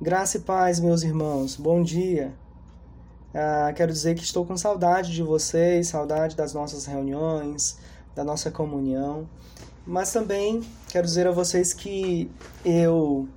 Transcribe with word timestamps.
Graça 0.00 0.36
e 0.36 0.40
paz, 0.40 0.78
meus 0.78 1.02
irmãos. 1.02 1.56
Bom 1.56 1.82
dia. 1.82 2.32
Ah, 3.34 3.72
quero 3.74 3.92
dizer 3.92 4.14
que 4.14 4.22
estou 4.22 4.46
com 4.46 4.56
saudade 4.56 5.12
de 5.12 5.24
vocês, 5.24 5.88
saudade 5.88 6.36
das 6.36 6.54
nossas 6.54 6.86
reuniões, 6.86 7.80
da 8.14 8.22
nossa 8.22 8.48
comunhão. 8.48 9.28
Mas 9.84 10.12
também 10.12 10.62
quero 10.88 11.04
dizer 11.04 11.26
a 11.26 11.32
vocês 11.32 11.72
que 11.72 12.30
eu 12.64 13.28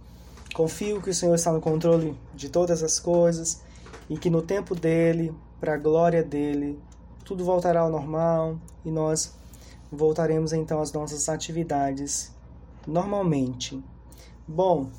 confio 0.54 1.02
que 1.02 1.10
o 1.10 1.14
Senhor 1.16 1.34
está 1.34 1.52
no 1.52 1.60
controle 1.60 2.16
de 2.36 2.48
todas 2.48 2.84
as 2.84 3.00
coisas 3.00 3.64
e 4.08 4.16
que 4.16 4.30
no 4.30 4.44
tempo 4.44 4.76
dele, 4.76 5.34
para 5.60 5.74
a 5.74 5.78
glória 5.78 6.22
dele, 6.24 6.80
tudo 7.26 7.44
voltará 7.44 7.80
ao 7.80 7.90
normal 7.90 8.56
e 8.86 8.92
nós 8.92 9.34
voltaremos 9.92 10.54
então 10.54 10.80
às 10.80 10.94
nossas 10.94 11.28
atividades 11.28 12.32
normalmente. 12.86 13.84
Bom, 14.48 14.92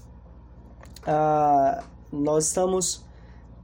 ah, 1.07 1.82
nós 2.11 2.46
estamos 2.46 3.04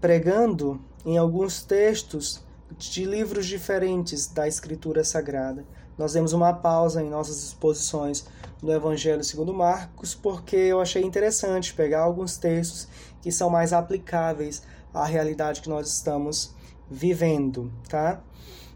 pregando 0.01 0.81
em 1.05 1.17
alguns 1.19 1.63
textos 1.63 2.43
de 2.77 3.05
livros 3.05 3.47
diferentes 3.47 4.27
da 4.27 4.47
Escritura 4.47 5.05
Sagrada. 5.05 5.65
Nós 5.97 6.13
demos 6.13 6.33
uma 6.33 6.53
pausa 6.53 7.03
em 7.03 7.11
nossas 7.11 7.43
exposições 7.43 8.27
no 8.63 8.73
Evangelho 8.73 9.25
segundo 9.25 9.53
Marcos, 9.53 10.15
porque 10.15 10.57
eu 10.57 10.81
achei 10.81 11.03
interessante 11.03 11.75
pegar 11.75 12.03
alguns 12.03 12.37
textos 12.37 12.87
que 13.21 13.33
são 13.33 13.51
mais 13.51 13.73
aplicáveis 13.73 14.63
à 14.95 15.05
realidade 15.05 15.61
que 15.61 15.69
nós 15.69 15.89
estamos 15.89 16.55
vivendo, 16.91 17.73
tá? 17.89 18.21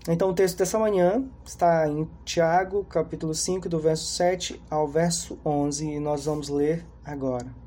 Então 0.09 0.30
o 0.30 0.34
texto 0.34 0.59
dessa 0.59 0.79
manhã 0.79 1.24
está 1.45 1.88
em 1.88 2.09
Tiago, 2.24 2.84
capítulo 2.84 3.34
5, 3.34 3.68
do 3.68 3.79
verso 3.79 4.06
7 4.06 4.60
ao 4.68 4.88
verso 4.88 5.38
11, 5.45 5.88
e 5.88 6.01
nós 6.01 6.24
vamos 6.24 6.48
ler 6.48 6.84
agora. 7.04 7.62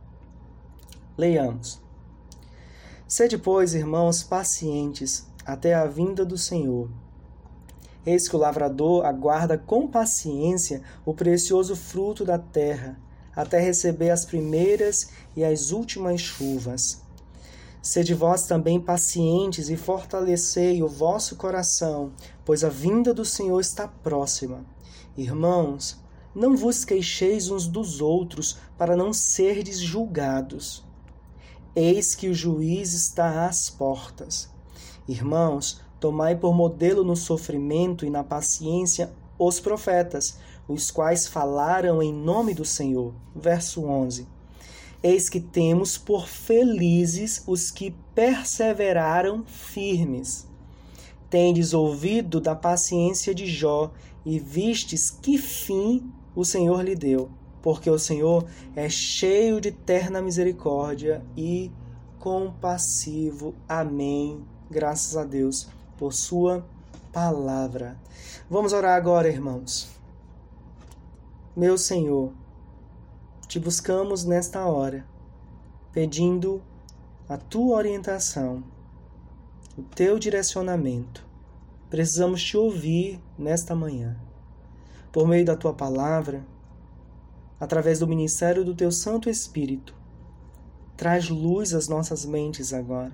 Leiamos. 1.17 1.81
Sede, 3.07 3.37
pois, 3.37 3.73
irmãos, 3.73 4.23
pacientes 4.23 5.27
até 5.45 5.73
a 5.73 5.85
vinda 5.85 6.25
do 6.25 6.37
Senhor. 6.37 6.89
Eis 8.05 8.27
que 8.27 8.35
o 8.35 8.39
lavrador 8.39 9.05
aguarda 9.05 9.57
com 9.57 9.87
paciência 9.87 10.81
o 11.05 11.13
precioso 11.13 11.75
fruto 11.75 12.25
da 12.25 12.37
terra, 12.37 12.99
até 13.35 13.59
receber 13.59 14.09
as 14.09 14.25
primeiras 14.25 15.09
e 15.35 15.43
as 15.43 15.71
últimas 15.71 16.21
chuvas. 16.21 17.01
Sede 17.81 18.13
vós 18.13 18.45
também 18.47 18.79
pacientes 18.79 19.69
e 19.69 19.77
fortalecei 19.77 20.83
o 20.83 20.87
vosso 20.87 21.35
coração, 21.35 22.11
pois 22.43 22.63
a 22.63 22.69
vinda 22.69 23.13
do 23.13 23.23
Senhor 23.23 23.59
está 23.59 23.87
próxima. 23.87 24.65
Irmãos, 25.17 25.97
não 26.33 26.57
vos 26.57 26.83
queixeis 26.83 27.49
uns 27.49 27.67
dos 27.67 28.01
outros, 28.01 28.57
para 28.77 28.95
não 28.95 29.13
serdes 29.13 29.79
julgados. 29.79 30.84
Eis 31.75 32.15
que 32.15 32.29
o 32.29 32.33
juiz 32.33 32.93
está 32.93 33.45
às 33.45 33.69
portas. 33.69 34.49
Irmãos, 35.05 35.81
tomai 35.99 36.33
por 36.33 36.55
modelo 36.55 37.03
no 37.03 37.17
sofrimento 37.17 38.05
e 38.05 38.09
na 38.09 38.23
paciência 38.23 39.11
os 39.37 39.59
profetas, 39.59 40.37
os 40.69 40.89
quais 40.89 41.27
falaram 41.27 42.01
em 42.01 42.13
nome 42.13 42.53
do 42.53 42.63
Senhor. 42.63 43.13
Verso 43.35 43.83
11. 43.83 44.25
Eis 45.03 45.27
que 45.27 45.41
temos 45.41 45.97
por 45.97 46.29
felizes 46.29 47.43
os 47.45 47.71
que 47.71 47.93
perseveraram 48.15 49.43
firmes. 49.45 50.47
Tendes 51.29 51.73
ouvido 51.73 52.39
da 52.39 52.55
paciência 52.55 53.35
de 53.35 53.47
Jó 53.47 53.91
e 54.25 54.39
vistes 54.39 55.09
que 55.09 55.37
fim 55.37 56.09
o 56.33 56.45
Senhor 56.45 56.81
lhe 56.81 56.95
deu 56.95 57.29
porque 57.65 57.89
o 57.89 57.97
Senhor 57.97 58.45
é 58.75 58.87
cheio 58.87 59.59
de 59.59 59.71
terna 59.71 60.21
misericórdia 60.21 61.25
e 61.35 61.71
compassivo. 62.19 63.55
Amém. 63.67 64.45
Graças 64.69 65.17
a 65.17 65.23
Deus 65.23 65.67
por 65.97 66.13
Sua 66.13 66.63
palavra. 67.11 67.99
Vamos 68.47 68.71
orar 68.71 68.95
agora, 68.95 69.27
irmãos. 69.27 69.89
Meu 71.55 71.75
Senhor, 71.75 72.31
te 73.47 73.59
buscamos 73.59 74.25
nesta 74.25 74.67
hora, 74.67 75.03
pedindo 75.91 76.61
a 77.27 77.35
tua 77.35 77.77
orientação, 77.77 78.63
o 79.75 79.81
teu 79.81 80.19
direcionamento. 80.19 81.25
Precisamos 81.89 82.43
te 82.43 82.55
ouvir 82.55 83.19
nesta 83.35 83.73
manhã. 83.73 84.15
Por 85.11 85.27
meio 85.27 85.43
da 85.43 85.55
tua 85.55 85.73
palavra, 85.73 86.45
através 87.59 87.99
do 87.99 88.07
ministério 88.07 88.63
do 88.63 88.75
teu 88.75 88.91
Santo 88.91 89.29
Espírito. 89.29 89.95
Traz 90.97 91.29
luz 91.29 91.73
às 91.73 91.87
nossas 91.87 92.25
mentes 92.25 92.73
agora. 92.73 93.11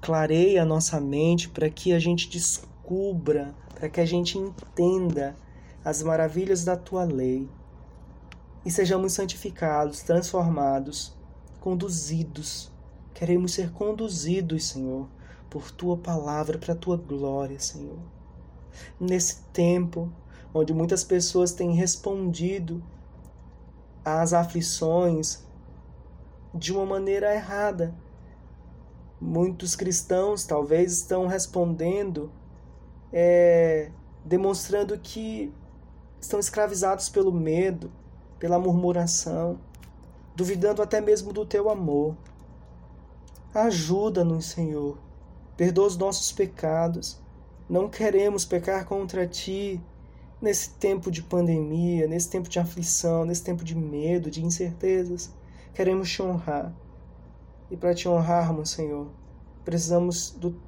Clareia 0.00 0.62
a 0.62 0.66
nossa 0.66 1.00
mente 1.00 1.48
para 1.48 1.68
que 1.68 1.92
a 1.92 1.98
gente 1.98 2.28
descubra, 2.28 3.54
para 3.74 3.88
que 3.88 4.00
a 4.00 4.06
gente 4.06 4.38
entenda 4.38 5.36
as 5.84 6.02
maravilhas 6.02 6.64
da 6.64 6.76
tua 6.76 7.04
lei 7.04 7.48
e 8.64 8.70
sejamos 8.70 9.12
santificados, 9.12 10.02
transformados, 10.02 11.14
conduzidos. 11.60 12.70
Queremos 13.14 13.52
ser 13.52 13.70
conduzidos, 13.70 14.68
Senhor, 14.68 15.08
por 15.48 15.70
tua 15.70 15.96
palavra 15.96 16.58
para 16.58 16.74
tua 16.74 16.96
glória, 16.96 17.58
Senhor. 17.58 17.98
Nesse 18.98 19.42
tempo, 19.52 20.10
onde 20.52 20.74
muitas 20.74 21.04
pessoas 21.04 21.52
têm 21.52 21.74
respondido 21.74 22.82
às 24.04 24.32
aflições 24.32 25.44
de 26.54 26.72
uma 26.72 26.84
maneira 26.84 27.34
errada. 27.34 27.94
Muitos 29.20 29.76
cristãos 29.76 30.44
talvez 30.44 30.92
estão 30.92 31.26
respondendo, 31.26 32.30
é, 33.12 33.90
demonstrando 34.24 34.98
que 34.98 35.52
estão 36.20 36.40
escravizados 36.40 37.08
pelo 37.08 37.32
medo, 37.32 37.90
pela 38.38 38.58
murmuração, 38.58 39.58
duvidando 40.34 40.82
até 40.82 41.00
mesmo 41.00 41.32
do 41.32 41.44
teu 41.44 41.68
amor. 41.70 42.16
Ajuda-nos, 43.52 44.46
Senhor. 44.46 44.98
Perdoa 45.56 45.86
os 45.86 45.96
nossos 45.96 46.32
pecados. 46.32 47.20
Não 47.68 47.88
queremos 47.88 48.44
pecar 48.44 48.86
contra 48.86 49.26
ti 49.26 49.80
nesse 50.40 50.70
tempo 50.70 51.10
de 51.10 51.22
pandemia, 51.22 52.06
nesse 52.06 52.30
tempo 52.30 52.48
de 52.48 52.58
aflição, 52.58 53.24
nesse 53.24 53.42
tempo 53.42 53.62
de 53.62 53.74
medo, 53.74 54.30
de 54.30 54.44
incertezas, 54.44 55.30
queremos 55.74 56.10
te 56.10 56.22
honrar. 56.22 56.72
E 57.70 57.76
para 57.76 57.94
te 57.94 58.08
honrarmos, 58.08 58.70
Senhor, 58.70 59.08
precisamos 59.64 60.30
do 60.30 60.60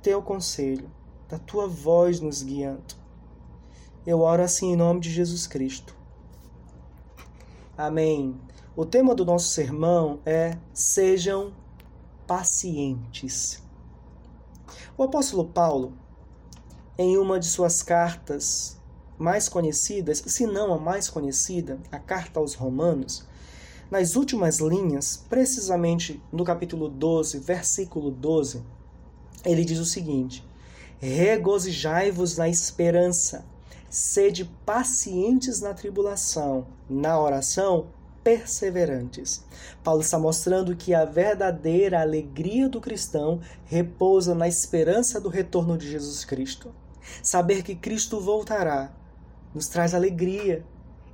teu 0.00 0.22
conselho, 0.22 0.90
da 1.28 1.38
tua 1.38 1.66
voz 1.66 2.20
nos 2.20 2.42
guiando. 2.42 2.94
Eu 4.06 4.20
oro 4.20 4.42
assim 4.42 4.72
em 4.72 4.76
nome 4.76 5.00
de 5.00 5.10
Jesus 5.10 5.46
Cristo. 5.46 5.94
Amém. 7.76 8.40
O 8.74 8.86
tema 8.86 9.14
do 9.14 9.24
nosso 9.24 9.48
sermão 9.48 10.20
é 10.24 10.56
Sejam 10.72 11.52
pacientes. 12.26 13.62
O 14.96 15.02
apóstolo 15.02 15.44
Paulo, 15.44 15.92
em 16.96 17.18
uma 17.18 17.38
de 17.38 17.46
suas 17.46 17.82
cartas 17.82 18.77
mais 19.18 19.48
conhecidas, 19.48 20.22
se 20.26 20.46
não 20.46 20.72
a 20.72 20.78
mais 20.78 21.10
conhecida, 21.10 21.78
a 21.90 21.98
Carta 21.98 22.38
aos 22.38 22.54
Romanos, 22.54 23.26
nas 23.90 24.16
últimas 24.16 24.58
linhas, 24.58 25.24
precisamente 25.28 26.22
no 26.30 26.44
capítulo 26.44 26.88
12, 26.88 27.38
versículo 27.38 28.10
12, 28.10 28.62
ele 29.44 29.64
diz 29.64 29.78
o 29.78 29.84
seguinte: 29.84 30.44
Regozijai-vos 30.98 32.36
na 32.36 32.48
esperança, 32.48 33.44
sede 33.88 34.44
pacientes 34.66 35.60
na 35.60 35.72
tribulação, 35.72 36.66
na 36.88 37.18
oração 37.18 37.86
perseverantes. 38.22 39.42
Paulo 39.82 40.02
está 40.02 40.18
mostrando 40.18 40.76
que 40.76 40.92
a 40.92 41.06
verdadeira 41.06 42.02
alegria 42.02 42.68
do 42.68 42.80
cristão 42.80 43.40
repousa 43.64 44.34
na 44.34 44.46
esperança 44.46 45.18
do 45.18 45.30
retorno 45.30 45.78
de 45.78 45.90
Jesus 45.90 46.26
Cristo. 46.26 46.74
Saber 47.22 47.62
que 47.62 47.74
Cristo 47.74 48.20
voltará 48.20 48.92
nos 49.54 49.68
traz 49.68 49.94
alegria. 49.94 50.64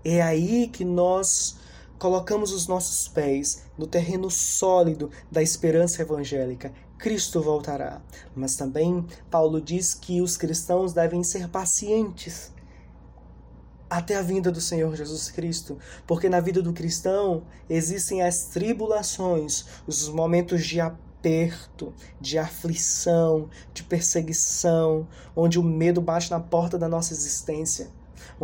É 0.04 0.20
aí 0.20 0.68
que 0.68 0.84
nós 0.84 1.56
colocamos 1.98 2.52
os 2.52 2.66
nossos 2.66 3.08
pés 3.08 3.64
no 3.78 3.86
terreno 3.86 4.30
sólido 4.30 5.10
da 5.30 5.42
esperança 5.42 6.02
evangélica. 6.02 6.72
Cristo 6.98 7.40
voltará. 7.40 8.02
Mas 8.34 8.56
também 8.56 9.06
Paulo 9.30 9.60
diz 9.60 9.94
que 9.94 10.20
os 10.20 10.36
cristãos 10.36 10.92
devem 10.92 11.22
ser 11.22 11.48
pacientes 11.48 12.52
até 13.88 14.16
a 14.16 14.22
vinda 14.22 14.50
do 14.50 14.60
Senhor 14.60 14.94
Jesus 14.96 15.30
Cristo, 15.30 15.78
porque 16.06 16.28
na 16.28 16.40
vida 16.40 16.60
do 16.60 16.72
cristão 16.72 17.44
existem 17.68 18.22
as 18.22 18.46
tribulações, 18.46 19.66
os 19.86 20.08
momentos 20.08 20.66
de 20.66 20.80
aperto, 20.80 21.94
de 22.20 22.36
aflição, 22.38 23.48
de 23.72 23.84
perseguição, 23.84 25.06
onde 25.36 25.58
o 25.58 25.62
medo 25.62 26.00
bate 26.00 26.30
na 26.30 26.40
porta 26.40 26.76
da 26.76 26.88
nossa 26.88 27.12
existência 27.12 27.88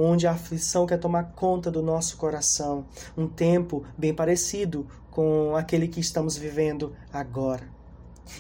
onde 0.01 0.27
a 0.27 0.33
aflição 0.33 0.87
quer 0.87 0.99
tomar 0.99 1.33
conta 1.33 1.71
do 1.71 1.83
nosso 1.83 2.17
coração. 2.17 2.87
Um 3.17 3.29
tempo 3.29 3.85
bem 3.97 4.15
parecido 4.15 4.87
com 5.11 5.55
aquele 5.55 5.87
que 5.89 6.01
estamos 6.01 6.37
vivendo 6.37 6.95
agora. 7.13 7.69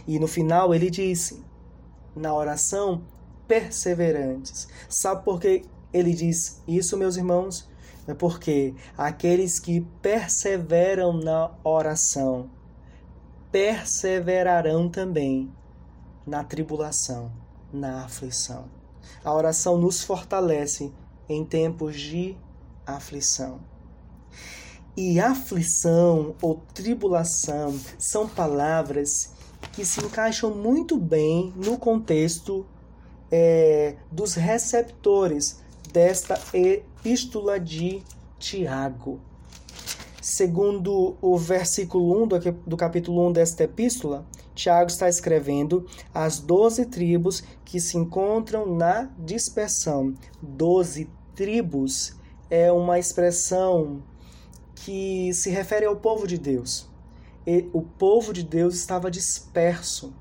E 0.06 0.18
no 0.18 0.26
final 0.26 0.74
ele 0.74 0.88
disse, 0.88 1.44
na 2.16 2.34
oração, 2.34 3.02
perseverantes. 3.46 4.68
Sabe 4.88 5.24
por 5.24 5.40
que 5.40 5.64
ele 5.92 6.14
diz 6.14 6.62
isso, 6.66 6.96
meus 6.96 7.16
irmãos? 7.16 7.68
É 8.06 8.14
porque 8.14 8.74
aqueles 8.96 9.58
que 9.58 9.82
perseveram 10.00 11.12
na 11.12 11.50
oração 11.62 12.48
perseverarão 13.52 14.88
também 14.88 15.52
na 16.26 16.44
tribulação, 16.44 17.32
na 17.72 18.04
aflição. 18.04 18.66
A 19.24 19.34
oração 19.34 19.76
nos 19.76 20.02
fortalece 20.02 20.92
em 21.30 21.44
tempos 21.44 21.98
de 21.98 22.36
aflição. 22.84 23.60
E 24.96 25.20
aflição 25.20 26.34
ou 26.42 26.60
tribulação 26.74 27.78
são 27.96 28.28
palavras 28.28 29.32
que 29.72 29.84
se 29.84 30.04
encaixam 30.04 30.52
muito 30.52 30.98
bem 30.98 31.54
no 31.54 31.78
contexto 31.78 32.66
é, 33.30 33.94
dos 34.10 34.34
receptores 34.34 35.60
desta 35.92 36.36
epístola 36.52 37.60
de 37.60 38.02
Tiago. 38.36 39.20
Segundo 40.20 41.16
o 41.22 41.38
versículo 41.38 42.24
1 42.24 42.28
do, 42.66 42.76
capítulo 42.76 43.28
1 43.28 43.32
desta 43.32 43.64
epístola, 43.64 44.26
Tiago 44.54 44.90
está 44.90 45.08
escrevendo 45.08 45.86
as 46.12 46.40
doze 46.40 46.86
tribos 46.86 47.42
que 47.64 47.80
se 47.80 47.96
encontram 47.96 48.66
na 48.66 49.08
dispersão. 49.18 50.12
Doze 50.42 51.08
tribos 51.40 52.12
é 52.50 52.70
uma 52.70 52.98
expressão 52.98 54.02
que 54.74 55.32
se 55.32 55.48
refere 55.48 55.86
ao 55.86 55.96
povo 55.96 56.26
de 56.26 56.36
Deus. 56.36 56.86
E 57.46 57.66
o 57.72 57.80
povo 57.80 58.30
de 58.30 58.42
Deus 58.42 58.74
estava 58.74 59.10
disperso. 59.10 60.12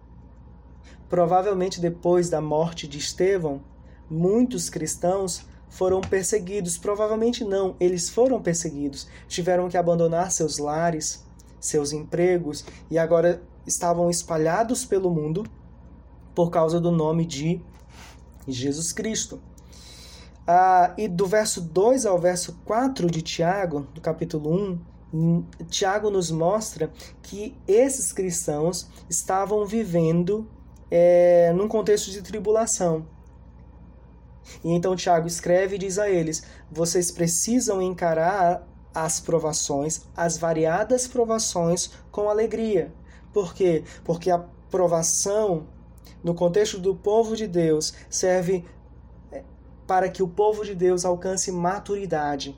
Provavelmente 1.10 1.82
depois 1.82 2.30
da 2.30 2.40
morte 2.40 2.88
de 2.88 3.00
Estevão, 3.00 3.62
muitos 4.10 4.70
cristãos 4.70 5.46
foram 5.68 6.00
perseguidos. 6.00 6.78
Provavelmente 6.78 7.44
não, 7.44 7.76
eles 7.82 8.10
foram 8.10 8.42
perseguidos. 8.42 9.06
Tiveram 9.28 9.68
que 9.68 9.76
abandonar 9.76 10.32
seus 10.32 10.58
lares, 10.58 11.26
seus 11.60 11.92
empregos 11.92 12.64
e 12.90 12.98
agora 12.98 13.44
estavam 13.68 14.10
espalhados 14.10 14.86
pelo 14.86 15.12
mundo 15.12 15.46
por 16.34 16.50
causa 16.50 16.80
do 16.80 16.92
nome 16.92 17.26
de 17.26 17.62
Jesus 18.48 18.94
Cristo. 18.94 19.42
Ah, 20.52 20.96
e 20.98 21.08
do 21.08 21.28
verso 21.28 21.62
2 21.62 22.08
ao 22.08 22.18
verso 22.18 22.58
4 22.66 23.06
de 23.12 23.22
Tiago, 23.22 23.82
do 23.94 24.02
capítulo 24.02 24.80
1, 25.14 25.46
Tiago 25.70 26.10
nos 26.10 26.32
mostra 26.32 26.92
que 27.22 27.56
esses 27.68 28.12
cristãos 28.12 28.90
estavam 29.08 29.64
vivendo 29.68 30.50
é, 30.90 31.54
num 31.54 31.68
contexto 31.68 32.10
de 32.10 32.24
tribulação. 32.24 33.06
E 34.64 34.72
então 34.72 34.96
Tiago 34.96 35.28
escreve 35.28 35.76
e 35.76 35.78
diz 35.78 36.00
a 36.00 36.10
eles: 36.10 36.42
vocês 36.72 37.12
precisam 37.12 37.80
encarar 37.80 38.68
as 38.92 39.20
provações, 39.20 40.02
as 40.18 40.36
variadas 40.36 41.08
provações, 41.08 41.92
com 42.10 42.28
alegria. 42.28 42.92
Por 43.32 43.54
quê? 43.54 43.84
Porque 44.04 44.32
a 44.32 44.40
provação, 44.72 45.68
no 46.24 46.34
contexto 46.34 46.80
do 46.80 46.96
povo 46.96 47.36
de 47.36 47.46
Deus, 47.46 47.94
serve 48.10 48.66
para 49.90 50.08
que 50.08 50.22
o 50.22 50.28
povo 50.28 50.64
de 50.64 50.76
Deus 50.76 51.04
alcance 51.04 51.52
maturidade, 51.52 52.56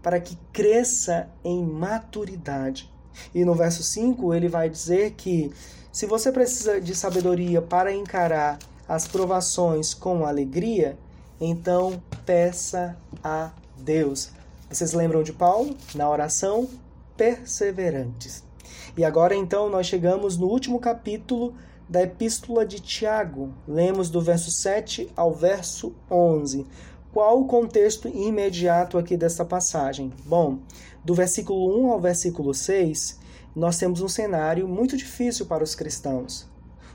para 0.00 0.20
que 0.20 0.38
cresça 0.52 1.28
em 1.42 1.60
maturidade. 1.64 2.88
E 3.34 3.44
no 3.44 3.52
verso 3.52 3.82
5 3.82 4.32
ele 4.32 4.46
vai 4.46 4.70
dizer 4.70 5.14
que 5.14 5.52
se 5.90 6.06
você 6.06 6.30
precisa 6.30 6.80
de 6.80 6.94
sabedoria 6.94 7.60
para 7.60 7.92
encarar 7.92 8.60
as 8.88 9.08
provações 9.08 9.92
com 9.92 10.24
alegria, 10.24 10.96
então 11.40 12.00
peça 12.24 12.96
a 13.24 13.50
Deus. 13.76 14.30
Vocês 14.70 14.92
lembram 14.92 15.24
de 15.24 15.32
Paulo 15.32 15.76
na 15.96 16.08
oração 16.08 16.68
perseverantes. 17.16 18.44
E 18.96 19.04
agora 19.04 19.34
então 19.34 19.68
nós 19.68 19.88
chegamos 19.88 20.36
no 20.36 20.46
último 20.46 20.78
capítulo 20.78 21.56
da 21.88 22.02
Epístola 22.02 22.66
de 22.66 22.80
Tiago. 22.80 23.54
Lemos 23.66 24.10
do 24.10 24.20
verso 24.20 24.50
7 24.50 25.08
ao 25.16 25.32
verso 25.32 25.94
11. 26.10 26.66
Qual 27.12 27.40
o 27.40 27.46
contexto 27.46 28.08
imediato 28.08 28.98
aqui 28.98 29.16
dessa 29.16 29.44
passagem? 29.44 30.12
Bom, 30.24 30.58
do 31.04 31.14
versículo 31.14 31.80
1 31.80 31.92
ao 31.92 32.00
versículo 32.00 32.52
6, 32.52 33.18
nós 33.54 33.78
temos 33.78 34.02
um 34.02 34.08
cenário 34.08 34.68
muito 34.68 34.96
difícil 34.96 35.46
para 35.46 35.64
os 35.64 35.74
cristãos. 35.74 36.46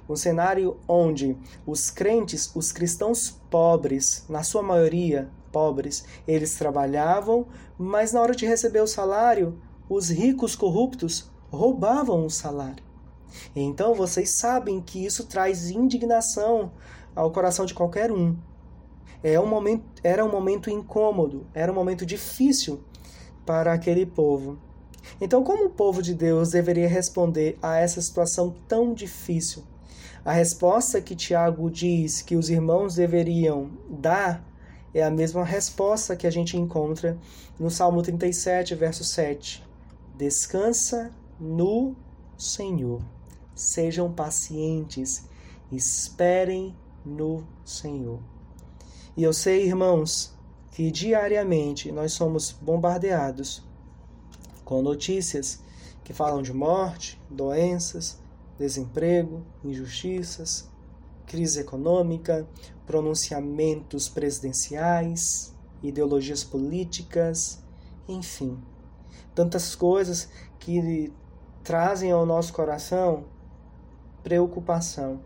Um 0.08 0.16
cenário 0.16 0.78
onde 0.88 1.38
os 1.66 1.90
crentes, 1.90 2.52
os 2.54 2.72
cristãos 2.72 3.32
pobres, 3.50 4.26
na 4.28 4.44
sua 4.44 4.62
maioria 4.62 5.30
pobres, 5.52 6.06
eles 6.28 6.56
trabalhavam, 6.56 7.48
mas 7.78 8.12
na 8.12 8.22
hora 8.22 8.36
de 8.36 8.46
receber 8.46 8.82
o 8.82 8.88
salário, 8.88 9.60
os 9.90 10.10
ricos 10.10 10.56
corruptos 10.56 11.30
roubavam 11.50 12.26
o 12.26 12.30
salário. 12.30 12.91
Então 13.56 13.94
vocês 13.94 14.32
sabem 14.32 14.82
que 14.82 15.04
isso 15.04 15.26
traz 15.26 15.70
indignação 15.70 16.72
ao 17.16 17.32
coração 17.32 17.66
de 17.66 17.74
qualquer 17.74 18.12
um. 18.12 18.36
É 19.24 19.40
um 19.40 19.46
momento, 19.46 19.84
era 20.04 20.26
um 20.26 20.32
momento 20.32 20.70
incômodo, 20.70 21.46
era 21.54 21.72
um 21.72 21.76
momento 21.76 22.06
difícil 22.06 22.82
para 23.46 23.74
aquele 23.74 24.06
povo. 24.06 24.58
Então, 25.20 25.44
como 25.44 25.66
o 25.66 25.70
povo 25.70 26.02
de 26.02 26.14
Deus 26.14 26.52
deveria 26.52 26.88
responder 26.88 27.58
a 27.62 27.78
essa 27.78 28.02
situação 28.02 28.56
tão 28.68 28.94
difícil? 28.94 29.64
A 30.24 30.32
resposta 30.32 31.02
que 31.02 31.16
Tiago 31.16 31.70
diz 31.70 32.22
que 32.22 32.36
os 32.36 32.50
irmãos 32.50 32.96
deveriam 32.96 33.72
dar 33.90 34.44
é 34.94 35.04
a 35.04 35.10
mesma 35.10 35.44
resposta 35.44 36.16
que 36.16 36.28
a 36.28 36.32
gente 36.32 36.58
encontra 36.58 37.18
no 37.60 37.70
Salmo 37.70 38.02
37, 38.02 38.76
verso 38.76 39.04
7. 39.04 39.64
Descansa 40.16 41.12
no 41.40 41.96
Senhor. 42.38 43.02
Sejam 43.62 44.12
pacientes, 44.12 45.24
esperem 45.72 46.76
no 47.06 47.46
Senhor. 47.64 48.20
E 49.16 49.22
eu 49.22 49.32
sei, 49.32 49.68
irmãos, 49.68 50.36
que 50.72 50.90
diariamente 50.90 51.92
nós 51.92 52.12
somos 52.12 52.52
bombardeados 52.52 53.64
com 54.66 54.82
notícias 54.82 55.62
que 56.04 56.12
falam 56.12 56.42
de 56.42 56.52
morte, 56.52 57.22
doenças, 57.30 58.20
desemprego, 58.58 59.46
injustiças, 59.64 60.68
crise 61.28 61.60
econômica, 61.60 62.50
pronunciamentos 62.88 64.10
presidenciais, 64.10 65.56
ideologias 65.84 66.44
políticas, 66.44 67.64
enfim, 68.08 68.58
tantas 69.36 69.76
coisas 69.76 70.30
que 70.58 71.14
trazem 71.64 72.12
ao 72.12 72.26
nosso 72.26 72.52
coração 72.54 73.26
preocupação, 74.24 75.22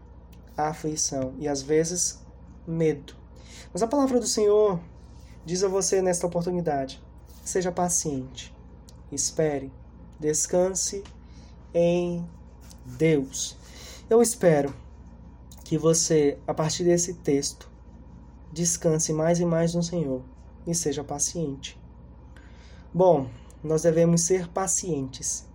aflição 0.58 1.34
e 1.38 1.48
às 1.48 1.62
vezes 1.62 2.20
medo. 2.68 3.16
Mas 3.72 3.84
a 3.84 3.88
palavra 3.88 4.20
do 4.20 4.28
Senhor 4.28 4.80
diz 5.46 5.64
a 5.64 5.68
você 5.68 6.02
nesta 6.02 6.28
oportunidade: 6.28 7.02
seja 7.44 7.72
paciente, 7.72 8.54
espere, 9.12 9.72
descanse 10.20 11.04
em 11.74 12.26
Deus. 12.86 13.58
Eu 14.10 14.22
espero 14.22 14.74
que 15.64 15.78
você, 15.78 16.38
a 16.48 16.54
partir 16.54 16.84
desse 16.84 17.16
texto, 17.16 17.70
descanse 18.54 19.12
mais 19.12 19.40
e 19.40 19.46
mais 19.46 19.74
no 19.74 19.84
Senhor 19.84 20.22
e 20.66 20.74
seja 20.74 21.04
paciente. 21.04 21.80
Bom, 22.94 23.28
nós 23.64 23.82
devemos 23.82 24.22
ser 24.22 24.48
pacientes 24.48 25.46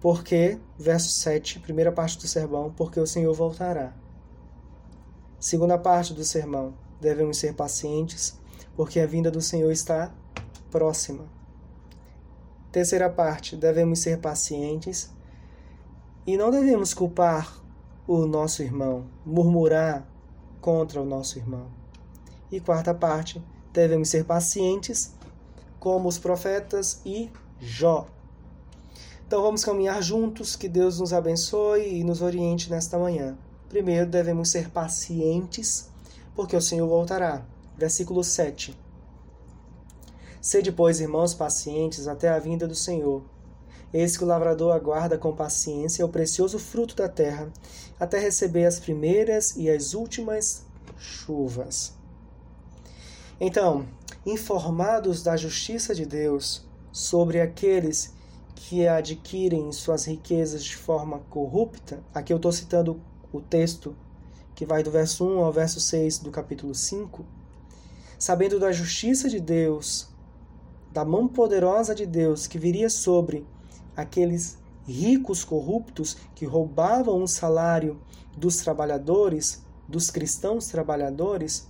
porque, 0.00 0.58
verso 0.78 1.10
7, 1.10 1.60
primeira 1.60 1.90
parte 1.90 2.18
do 2.18 2.28
sermão, 2.28 2.72
porque 2.72 3.00
o 3.00 3.06
Senhor 3.06 3.34
voltará. 3.34 3.92
Segunda 5.40 5.78
parte 5.78 6.14
do 6.14 6.24
sermão, 6.24 6.74
devemos 7.00 7.38
ser 7.38 7.54
pacientes, 7.54 8.38
porque 8.76 9.00
a 9.00 9.06
vinda 9.06 9.30
do 9.30 9.40
Senhor 9.40 9.70
está 9.70 10.12
próxima. 10.70 11.24
Terceira 12.70 13.08
parte, 13.08 13.56
devemos 13.56 14.00
ser 14.00 14.18
pacientes 14.18 15.10
e 16.26 16.36
não 16.36 16.50
devemos 16.50 16.92
culpar 16.92 17.60
o 18.06 18.26
nosso 18.26 18.62
irmão, 18.62 19.06
murmurar 19.24 20.06
contra 20.60 21.00
o 21.00 21.04
nosso 21.04 21.38
irmão. 21.38 21.66
E 22.50 22.60
quarta 22.60 22.94
parte, 22.94 23.42
devemos 23.72 24.08
ser 24.08 24.24
pacientes 24.24 25.14
como 25.78 26.08
os 26.08 26.18
profetas 26.18 27.00
e 27.04 27.30
Jó. 27.60 28.06
Então 29.28 29.42
vamos 29.42 29.62
caminhar 29.62 30.02
juntos, 30.02 30.56
que 30.56 30.70
Deus 30.70 30.98
nos 30.98 31.12
abençoe 31.12 32.00
e 32.00 32.02
nos 32.02 32.22
oriente 32.22 32.70
nesta 32.70 32.98
manhã. 32.98 33.36
Primeiro 33.68 34.06
devemos 34.06 34.48
ser 34.48 34.70
pacientes, 34.70 35.90
porque 36.34 36.56
o 36.56 36.62
Senhor 36.62 36.88
voltará. 36.88 37.44
Versículo 37.76 38.24
7. 38.24 38.74
Sede, 40.40 40.72
pois, 40.72 40.98
irmãos, 40.98 41.34
pacientes 41.34 42.08
até 42.08 42.30
a 42.30 42.38
vinda 42.38 42.66
do 42.66 42.74
Senhor. 42.74 43.22
Eis 43.92 44.16
que 44.16 44.24
o 44.24 44.26
lavrador 44.26 44.74
aguarda 44.74 45.18
com 45.18 45.36
paciência 45.36 46.06
o 46.06 46.08
precioso 46.08 46.58
fruto 46.58 46.96
da 46.96 47.06
terra, 47.06 47.52
até 48.00 48.18
receber 48.18 48.64
as 48.64 48.80
primeiras 48.80 49.54
e 49.56 49.68
as 49.68 49.92
últimas 49.92 50.64
chuvas. 50.96 51.92
Então, 53.38 53.86
informados 54.24 55.22
da 55.22 55.36
justiça 55.36 55.94
de 55.94 56.06
Deus 56.06 56.66
sobre 56.90 57.42
aqueles 57.42 58.16
que 58.58 58.88
adquirem 58.88 59.70
suas 59.70 60.04
riquezas 60.04 60.64
de 60.64 60.74
forma 60.74 61.20
corrupta, 61.30 62.02
aqui 62.12 62.32
eu 62.32 62.38
estou 62.38 62.50
citando 62.50 63.00
o 63.32 63.40
texto 63.40 63.94
que 64.52 64.66
vai 64.66 64.82
do 64.82 64.90
verso 64.90 65.24
1 65.24 65.44
ao 65.44 65.52
verso 65.52 65.80
6 65.80 66.18
do 66.18 66.32
capítulo 66.32 66.74
5, 66.74 67.24
sabendo 68.18 68.58
da 68.58 68.72
justiça 68.72 69.28
de 69.28 69.38
Deus, 69.38 70.08
da 70.92 71.04
mão 71.04 71.28
poderosa 71.28 71.94
de 71.94 72.04
Deus 72.04 72.48
que 72.48 72.58
viria 72.58 72.90
sobre 72.90 73.46
aqueles 73.96 74.58
ricos 74.84 75.44
corruptos 75.44 76.16
que 76.34 76.44
roubavam 76.44 77.22
o 77.22 77.28
salário 77.28 78.02
dos 78.36 78.56
trabalhadores, 78.56 79.62
dos 79.86 80.10
cristãos 80.10 80.66
trabalhadores, 80.66 81.68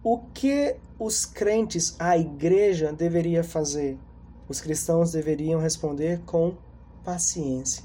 o 0.00 0.18
que 0.32 0.76
os 0.96 1.26
crentes, 1.26 1.96
a 1.98 2.16
igreja, 2.16 2.92
deveria 2.92 3.42
fazer? 3.42 3.98
Os 4.52 4.60
cristãos 4.60 5.12
deveriam 5.12 5.58
responder 5.58 6.20
com 6.26 6.52
paciência. 7.02 7.82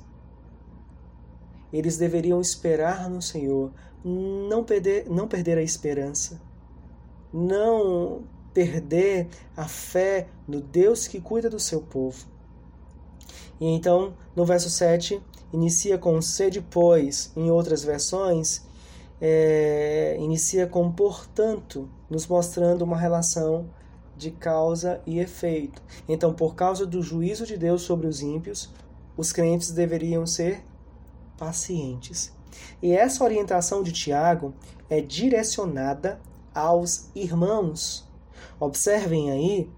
Eles 1.71 1.95
deveriam 1.95 2.41
esperar 2.41 3.09
no 3.09 3.21
Senhor, 3.21 3.71
não 4.03 4.65
perder, 4.65 5.09
não 5.09 5.29
perder 5.29 5.57
a 5.57 5.61
esperança, 5.61 6.41
não 7.31 8.23
perder 8.53 9.29
a 9.55 9.65
fé 9.65 10.27
no 10.45 10.59
Deus 10.59 11.07
que 11.07 11.21
cuida 11.21 11.49
do 11.49 11.57
seu 11.57 11.79
povo. 11.79 12.25
E 13.61 13.65
então, 13.65 14.13
no 14.35 14.45
verso 14.45 14.69
7, 14.69 15.23
inicia 15.53 15.97
com 15.97 16.21
sede, 16.21 16.59
pois, 16.59 17.31
em 17.33 17.49
outras 17.49 17.81
versões, 17.81 18.61
é, 19.21 20.17
inicia 20.19 20.67
com 20.67 20.91
portanto, 20.91 21.89
nos 22.09 22.27
mostrando 22.27 22.81
uma 22.81 22.97
relação 22.97 23.69
de 24.17 24.31
causa 24.31 25.01
e 25.05 25.19
efeito. 25.19 25.81
Então, 26.09 26.33
por 26.33 26.55
causa 26.55 26.85
do 26.85 27.01
juízo 27.01 27.45
de 27.45 27.55
Deus 27.55 27.83
sobre 27.83 28.07
os 28.07 28.21
ímpios, 28.21 28.69
os 29.15 29.31
crentes 29.31 29.71
deveriam 29.71 30.25
ser 30.25 30.63
pacientes. 31.37 32.33
E 32.81 32.91
essa 32.91 33.23
orientação 33.23 33.83
de 33.83 33.91
Tiago 33.91 34.53
é 34.89 34.99
direcionada 34.99 36.19
aos 36.53 37.09
irmãos. 37.15 38.07
Observem 38.59 39.31
aí 39.31 39.69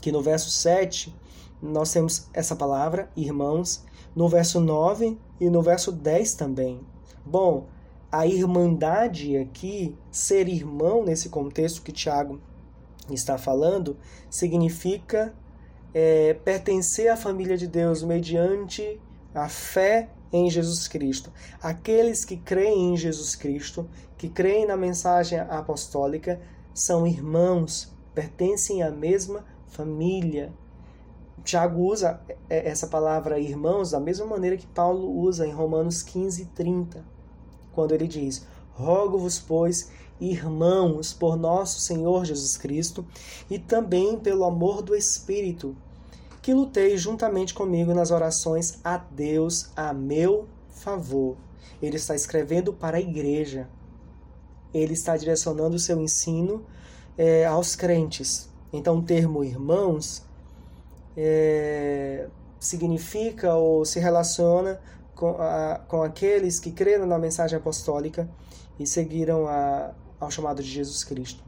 que 0.00 0.12
no 0.12 0.20
verso 0.20 0.50
7 0.50 1.14
nós 1.62 1.90
temos 1.90 2.28
essa 2.34 2.54
palavra, 2.54 3.10
irmãos, 3.16 3.82
no 4.14 4.28
verso 4.28 4.60
9 4.60 5.18
e 5.40 5.48
no 5.48 5.62
verso 5.62 5.90
10 5.90 6.34
também. 6.34 6.80
Bom, 7.24 7.66
a 8.12 8.26
irmandade 8.26 9.36
aqui, 9.36 9.96
ser 10.10 10.46
irmão 10.46 11.02
nesse 11.04 11.30
contexto 11.30 11.82
que 11.82 11.90
Tiago 11.90 12.38
está 13.10 13.36
falando, 13.36 13.96
significa 14.30 15.34
é, 15.92 16.34
pertencer 16.34 17.08
à 17.08 17.16
família 17.16 17.56
de 17.56 17.66
Deus 17.66 18.02
mediante 18.02 19.00
a 19.34 19.48
fé 19.48 20.08
em 20.32 20.50
Jesus 20.50 20.88
Cristo. 20.88 21.32
Aqueles 21.62 22.24
que 22.24 22.36
creem 22.36 22.92
em 22.92 22.96
Jesus 22.96 23.36
Cristo, 23.36 23.88
que 24.16 24.28
creem 24.28 24.66
na 24.66 24.76
mensagem 24.76 25.38
apostólica, 25.38 26.40
são 26.72 27.06
irmãos, 27.06 27.92
pertencem 28.14 28.82
à 28.82 28.90
mesma 28.90 29.44
família. 29.68 30.52
Tiago 31.44 31.82
usa 31.82 32.20
é, 32.48 32.68
essa 32.68 32.86
palavra 32.86 33.38
irmãos 33.38 33.90
da 33.90 34.00
mesma 34.00 34.26
maneira 34.26 34.56
que 34.56 34.66
Paulo 34.66 35.20
usa 35.20 35.46
em 35.46 35.52
Romanos 35.52 36.02
15, 36.02 36.46
30, 36.46 37.04
quando 37.72 37.92
ele 37.92 38.08
diz: 38.08 38.46
Rogo-vos, 38.72 39.38
pois, 39.38 39.90
irmãos, 40.20 41.12
por 41.12 41.36
nosso 41.36 41.80
Senhor 41.80 42.24
Jesus 42.24 42.56
Cristo 42.56 43.04
e 43.50 43.58
também 43.58 44.18
pelo 44.18 44.44
amor 44.44 44.82
do 44.82 44.94
Espírito, 44.94 45.76
que 46.40 46.52
lutei 46.52 46.96
juntamente 46.96 47.54
comigo 47.54 47.94
nas 47.94 48.10
orações 48.10 48.78
a 48.84 48.98
Deus 48.98 49.70
a 49.74 49.92
meu 49.92 50.46
favor. 50.70 51.36
Ele 51.80 51.96
está 51.96 52.14
escrevendo 52.14 52.72
para 52.72 52.98
a 52.98 53.00
igreja. 53.00 53.68
Ele 54.72 54.92
está 54.92 55.16
direcionando 55.16 55.76
o 55.76 55.78
seu 55.78 56.00
ensino 56.00 56.64
é, 57.16 57.46
aos 57.46 57.74
crentes. 57.74 58.48
Então, 58.72 58.98
o 58.98 59.02
termo 59.02 59.44
irmãos 59.44 60.22
é, 61.16 62.28
significa 62.58 63.54
ou 63.54 63.84
se 63.84 64.00
relaciona 64.00 64.80
com, 65.14 65.36
a, 65.38 65.80
com 65.86 66.02
aqueles 66.02 66.58
que 66.58 66.72
creram 66.72 67.06
na 67.06 67.18
mensagem 67.18 67.56
apostólica 67.56 68.28
e 68.78 68.86
seguiram 68.86 69.46
a, 69.46 69.92
ao 70.24 70.30
chamado 70.30 70.62
de 70.62 70.68
Jesus 70.68 71.04
Cristo. 71.04 71.42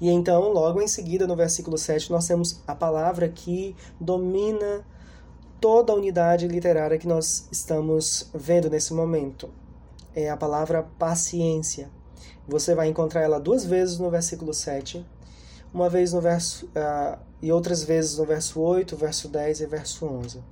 E 0.00 0.08
então, 0.08 0.52
logo 0.52 0.80
em 0.80 0.86
seguida, 0.86 1.26
no 1.26 1.34
versículo 1.34 1.76
7, 1.76 2.10
nós 2.10 2.26
temos 2.26 2.62
a 2.66 2.74
palavra 2.74 3.28
que 3.28 3.74
domina 4.00 4.84
toda 5.60 5.92
a 5.92 5.96
unidade 5.96 6.46
literária 6.46 6.98
que 6.98 7.08
nós 7.08 7.48
estamos 7.50 8.30
vendo 8.32 8.70
nesse 8.70 8.94
momento. 8.94 9.50
É 10.14 10.30
a 10.30 10.36
palavra 10.36 10.84
paciência. 10.98 11.90
Você 12.46 12.74
vai 12.74 12.88
encontrar 12.88 13.22
ela 13.22 13.40
duas 13.40 13.64
vezes 13.64 13.98
no 13.98 14.08
versículo 14.08 14.54
7, 14.54 15.04
uma 15.74 15.88
vez 15.88 16.12
no 16.12 16.20
verso 16.20 16.66
uh, 16.66 17.18
e 17.42 17.52
outras 17.52 17.82
vezes 17.82 18.18
no 18.18 18.24
verso 18.24 18.60
8, 18.60 18.96
verso 18.96 19.28
10 19.28 19.60
e 19.60 19.66
verso 19.66 20.06
11. 20.06 20.42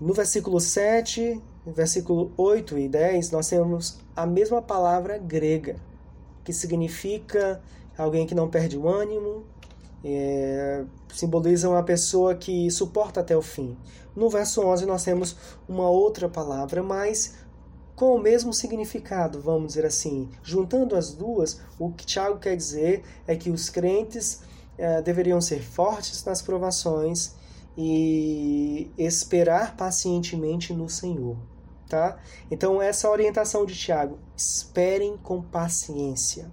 No 0.00 0.12
versículo 0.12 0.60
7, 0.60 1.40
versículo 1.66 2.32
8 2.36 2.78
e 2.78 2.88
10, 2.88 3.30
nós 3.30 3.48
temos 3.48 3.98
a 4.16 4.26
mesma 4.26 4.60
palavra 4.60 5.18
grega, 5.18 5.76
que 6.44 6.52
significa 6.52 7.60
alguém 7.96 8.26
que 8.26 8.34
não 8.34 8.48
perde 8.48 8.76
o 8.76 8.88
ânimo, 8.88 9.44
é, 10.04 10.84
simboliza 11.12 11.68
uma 11.68 11.82
pessoa 11.82 12.34
que 12.34 12.70
suporta 12.70 13.20
até 13.20 13.36
o 13.36 13.42
fim. 13.42 13.76
No 14.14 14.28
verso 14.28 14.60
11 14.60 14.84
nós 14.86 15.02
temos 15.02 15.34
uma 15.68 15.88
outra 15.88 16.28
palavra, 16.28 16.82
mas 16.82 17.34
com 17.96 18.16
o 18.16 18.20
mesmo 18.20 18.52
significado, 18.52 19.40
vamos 19.40 19.68
dizer 19.68 19.86
assim. 19.86 20.28
Juntando 20.42 20.94
as 20.94 21.14
duas, 21.14 21.60
o 21.78 21.90
que 21.90 22.04
Tiago 22.04 22.38
quer 22.38 22.56
dizer 22.56 23.02
é 23.26 23.34
que 23.34 23.50
os 23.50 23.70
crentes 23.70 24.42
é, 24.76 25.00
deveriam 25.00 25.40
ser 25.40 25.62
fortes 25.62 26.24
nas 26.24 26.42
provações 26.42 27.34
e 27.76 28.90
esperar 28.98 29.76
pacientemente 29.76 30.72
no 30.72 30.88
Senhor. 30.88 31.36
Tá? 31.88 32.18
Então, 32.50 32.80
essa 32.80 33.10
orientação 33.10 33.66
de 33.66 33.74
Tiago, 33.74 34.18
esperem 34.36 35.16
com 35.18 35.42
paciência. 35.42 36.50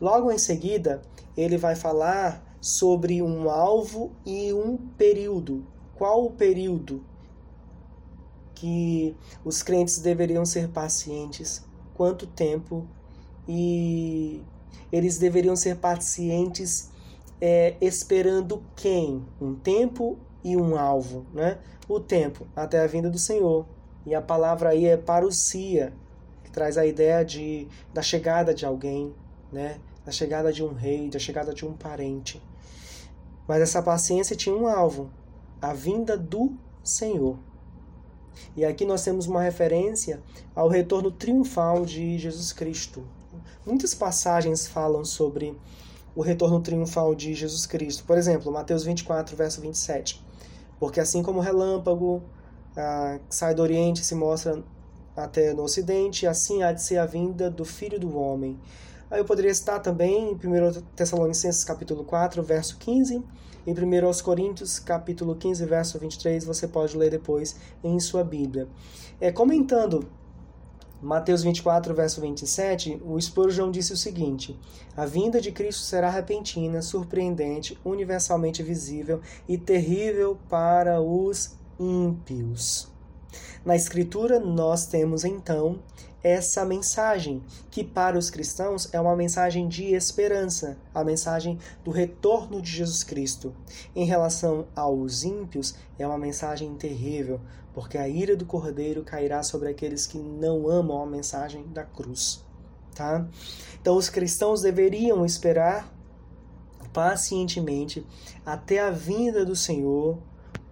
Logo 0.00 0.30
em 0.30 0.38
seguida, 0.38 1.02
ele 1.36 1.56
vai 1.56 1.76
falar 1.76 2.42
sobre 2.60 3.22
um 3.22 3.48
alvo 3.48 4.12
e 4.24 4.52
um 4.52 4.76
período. 4.76 5.66
Qual 5.94 6.24
o 6.24 6.30
período 6.30 7.04
que 8.54 9.16
os 9.44 9.62
crentes 9.62 9.98
deveriam 9.98 10.44
ser 10.44 10.68
pacientes? 10.68 11.64
Quanto 11.94 12.26
tempo? 12.26 12.86
E 13.48 14.42
eles 14.92 15.18
deveriam 15.18 15.56
ser 15.56 15.76
pacientes 15.76 16.90
é, 17.40 17.76
esperando 17.80 18.62
quem? 18.76 19.24
Um 19.40 19.54
tempo 19.54 20.18
e 20.44 20.56
um 20.56 20.76
alvo, 20.76 21.26
né? 21.32 21.58
O 21.88 21.98
tempo 21.98 22.46
até 22.54 22.80
a 22.80 22.86
vinda 22.86 23.10
do 23.10 23.18
Senhor. 23.18 23.66
E 24.06 24.14
a 24.14 24.22
palavra 24.22 24.70
aí 24.70 24.86
é 24.86 24.96
parousia, 24.96 25.92
que 26.44 26.50
traz 26.50 26.78
a 26.78 26.86
ideia 26.86 27.24
de, 27.24 27.68
da 27.92 28.02
chegada 28.02 28.54
de 28.54 28.64
alguém, 28.64 29.14
né? 29.52 29.78
da 30.04 30.12
chegada 30.12 30.52
de 30.52 30.64
um 30.64 30.72
rei, 30.72 31.08
da 31.08 31.18
chegada 31.18 31.52
de 31.52 31.66
um 31.66 31.72
parente. 31.72 32.42
Mas 33.46 33.60
essa 33.62 33.82
paciência 33.82 34.34
tinha 34.36 34.54
um 34.54 34.66
alvo, 34.66 35.10
a 35.60 35.72
vinda 35.72 36.16
do 36.16 36.52
Senhor. 36.82 37.38
E 38.56 38.64
aqui 38.64 38.84
nós 38.84 39.04
temos 39.04 39.26
uma 39.26 39.42
referência 39.42 40.20
ao 40.54 40.68
retorno 40.68 41.10
triunfal 41.10 41.84
de 41.84 42.18
Jesus 42.18 42.52
Cristo. 42.52 43.04
Muitas 43.66 43.94
passagens 43.94 44.66
falam 44.66 45.04
sobre 45.04 45.56
o 46.14 46.22
retorno 46.22 46.60
triunfal 46.60 47.14
de 47.14 47.34
Jesus 47.34 47.66
Cristo. 47.66 48.04
Por 48.04 48.16
exemplo, 48.16 48.50
Mateus 48.50 48.84
24, 48.84 49.36
verso 49.36 49.60
27. 49.60 50.24
Porque 50.78 50.98
assim 50.98 51.22
como 51.22 51.38
o 51.38 51.42
relâmpago 51.42 52.22
ah, 52.76 53.18
sai 53.28 53.54
do 53.54 53.62
Oriente 53.62 54.02
e 54.02 54.04
se 54.04 54.14
mostra 54.14 54.62
até 55.16 55.52
no 55.52 55.62
Ocidente, 55.62 56.26
assim 56.26 56.62
há 56.62 56.72
de 56.72 56.82
ser 56.82 56.98
a 56.98 57.06
vinda 57.06 57.50
do 57.50 57.64
Filho 57.64 57.98
do 57.98 58.16
Homem. 58.16 58.58
Aí 59.10 59.20
eu 59.20 59.24
poderia 59.24 59.52
citar 59.52 59.82
também 59.82 60.30
em 60.30 60.34
1 60.34 60.82
Tessalonicenses 60.94 61.64
capítulo 61.64 62.04
4, 62.04 62.42
verso 62.42 62.78
15, 62.78 63.22
em 63.66 63.72
1 63.72 64.22
Coríntios 64.22 64.78
capítulo 64.78 65.34
15, 65.34 65.64
verso 65.66 65.98
23, 65.98 66.44
você 66.44 66.68
pode 66.68 66.96
ler 66.96 67.10
depois 67.10 67.56
em 67.82 67.98
sua 67.98 68.22
Bíblia. 68.22 68.68
É, 69.20 69.32
comentando 69.32 70.08
Mateus 71.02 71.42
24, 71.42 71.94
verso 71.94 72.20
27, 72.20 73.00
o 73.04 73.20
Spurgeon 73.20 73.70
disse 73.70 73.92
o 73.92 73.96
seguinte: 73.96 74.58
A 74.96 75.06
vinda 75.06 75.40
de 75.40 75.50
Cristo 75.50 75.82
será 75.82 76.10
repentina, 76.10 76.82
surpreendente, 76.82 77.78
universalmente 77.84 78.62
visível 78.62 79.20
e 79.48 79.58
terrível 79.58 80.38
para 80.48 81.00
os 81.00 81.58
ímpios. 81.80 82.88
Na 83.64 83.74
Escritura, 83.74 84.38
nós 84.38 84.86
temos 84.86 85.24
então 85.24 85.80
essa 86.22 86.64
mensagem, 86.66 87.42
que 87.70 87.82
para 87.82 88.18
os 88.18 88.28
cristãos 88.28 88.92
é 88.92 89.00
uma 89.00 89.16
mensagem 89.16 89.66
de 89.66 89.94
esperança, 89.94 90.76
a 90.94 91.02
mensagem 91.02 91.58
do 91.82 91.90
retorno 91.90 92.60
de 92.60 92.70
Jesus 92.70 93.02
Cristo. 93.02 93.54
Em 93.96 94.04
relação 94.04 94.66
aos 94.76 95.24
ímpios, 95.24 95.74
é 95.98 96.06
uma 96.06 96.18
mensagem 96.18 96.74
terrível, 96.74 97.40
porque 97.72 97.96
a 97.96 98.06
ira 98.06 98.36
do 98.36 98.44
Cordeiro 98.44 99.02
cairá 99.02 99.42
sobre 99.42 99.70
aqueles 99.70 100.06
que 100.06 100.18
não 100.18 100.68
amam 100.68 101.02
a 101.02 101.06
mensagem 101.06 101.66
da 101.68 101.84
cruz. 101.84 102.44
Tá? 102.94 103.26
Então, 103.80 103.96
os 103.96 104.10
cristãos 104.10 104.60
deveriam 104.60 105.24
esperar 105.24 105.90
pacientemente 106.92 108.04
até 108.44 108.80
a 108.80 108.90
vinda 108.90 109.44
do 109.44 109.56
Senhor, 109.56 110.18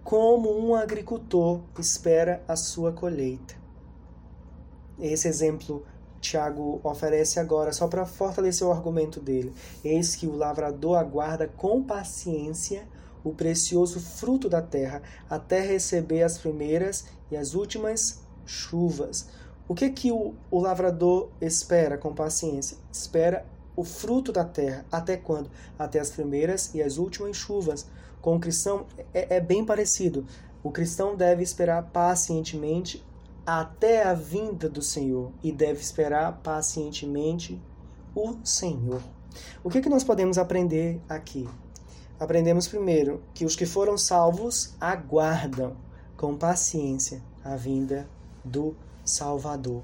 como 0.09 0.57
um 0.57 0.73
agricultor 0.73 1.61
espera 1.77 2.43
a 2.47 2.55
sua 2.55 2.91
colheita. 2.91 3.53
Esse 4.99 5.27
exemplo 5.27 5.85
Tiago 6.19 6.81
oferece 6.83 7.39
agora 7.39 7.71
só 7.71 7.87
para 7.87 8.07
fortalecer 8.07 8.65
o 8.65 8.71
argumento 8.71 9.19
dele. 9.19 9.53
Eis 9.85 10.15
que 10.15 10.25
o 10.25 10.35
lavrador 10.35 10.97
aguarda 10.97 11.47
com 11.47 11.83
paciência 11.83 12.87
o 13.23 13.35
precioso 13.35 13.99
fruto 13.99 14.49
da 14.49 14.63
terra 14.63 15.03
até 15.29 15.61
receber 15.61 16.23
as 16.23 16.39
primeiras 16.39 17.05
e 17.29 17.37
as 17.37 17.53
últimas 17.53 18.23
chuvas. 18.47 19.27
O 19.67 19.75
que 19.75 19.91
que 19.91 20.11
o, 20.11 20.33
o 20.49 20.59
lavrador 20.59 21.29
espera 21.39 21.99
com 21.99 22.15
paciência? 22.15 22.79
Espera 22.91 23.45
o 23.79 23.83
fruto 23.85 24.33
da 24.33 24.43
terra. 24.43 24.85
Até 24.91 25.15
quando? 25.15 25.49
Até 25.77 26.01
as 26.01 26.09
primeiras 26.09 26.75
e 26.75 26.83
as 26.83 26.97
últimas 26.97 27.37
chuvas. 27.37 27.87
Com 28.21 28.35
o 28.35 28.39
cristão 28.39 28.85
é, 29.13 29.37
é 29.37 29.39
bem 29.39 29.63
parecido. 29.63 30.25
O 30.61 30.69
cristão 30.69 31.15
deve 31.15 31.41
esperar 31.43 31.83
pacientemente 31.83 33.01
até 33.45 34.03
a 34.03 34.13
vinda 34.13 34.67
do 34.67 34.81
Senhor 34.81 35.31
e 35.41 35.49
deve 35.49 35.79
esperar 35.79 36.41
pacientemente 36.43 37.57
o 38.13 38.35
Senhor. 38.43 39.01
O 39.63 39.69
que, 39.69 39.79
que 39.79 39.87
nós 39.87 40.03
podemos 40.03 40.37
aprender 40.37 40.99
aqui? 41.07 41.47
Aprendemos 42.19 42.67
primeiro 42.67 43.23
que 43.33 43.45
os 43.45 43.55
que 43.55 43.65
foram 43.65 43.97
salvos 43.97 44.75
aguardam 44.81 45.77
com 46.17 46.35
paciência 46.35 47.23
a 47.45 47.55
vinda 47.55 48.09
do 48.43 48.75
Salvador. 49.05 49.83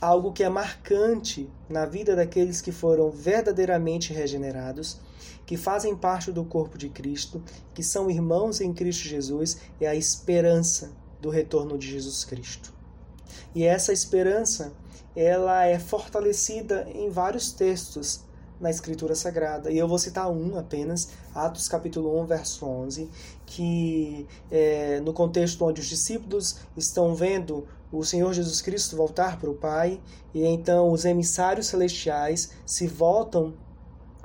Algo 0.00 0.32
que 0.32 0.42
é 0.42 0.48
marcante 0.48 1.48
na 1.68 1.86
vida 1.86 2.14
daqueles 2.14 2.60
que 2.60 2.70
foram 2.70 3.10
verdadeiramente 3.10 4.12
regenerados, 4.12 5.00
que 5.46 5.56
fazem 5.56 5.96
parte 5.96 6.30
do 6.30 6.44
corpo 6.44 6.76
de 6.76 6.88
Cristo, 6.88 7.42
que 7.72 7.82
são 7.82 8.10
irmãos 8.10 8.60
em 8.60 8.74
Cristo 8.74 9.08
Jesus, 9.08 9.58
é 9.80 9.86
a 9.86 9.94
esperança 9.94 10.92
do 11.20 11.30
retorno 11.30 11.78
de 11.78 11.90
Jesus 11.90 12.24
Cristo. 12.24 12.74
E 13.54 13.64
essa 13.64 13.92
esperança, 13.92 14.72
ela 15.14 15.64
é 15.64 15.78
fortalecida 15.78 16.86
em 16.94 17.08
vários 17.08 17.52
textos 17.52 18.20
na 18.60 18.70
Escritura 18.70 19.14
Sagrada. 19.14 19.70
E 19.70 19.78
eu 19.78 19.86
vou 19.86 19.98
citar 19.98 20.30
um 20.30 20.58
apenas, 20.58 21.10
Atos 21.34 21.68
capítulo 21.68 22.20
1, 22.22 22.26
verso 22.26 22.66
11, 22.66 23.08
que 23.44 24.26
é, 24.50 25.00
no 25.00 25.12
contexto 25.12 25.64
onde 25.64 25.80
os 25.80 25.86
discípulos 25.86 26.58
estão 26.76 27.14
vendo 27.14 27.66
o 27.90 28.04
Senhor 28.04 28.32
Jesus 28.32 28.60
Cristo 28.60 28.96
voltar 28.96 29.38
para 29.38 29.50
o 29.50 29.54
Pai, 29.54 30.00
e 30.34 30.44
então 30.44 30.90
os 30.90 31.04
emissários 31.04 31.66
celestiais 31.68 32.50
se 32.64 32.86
voltam 32.86 33.54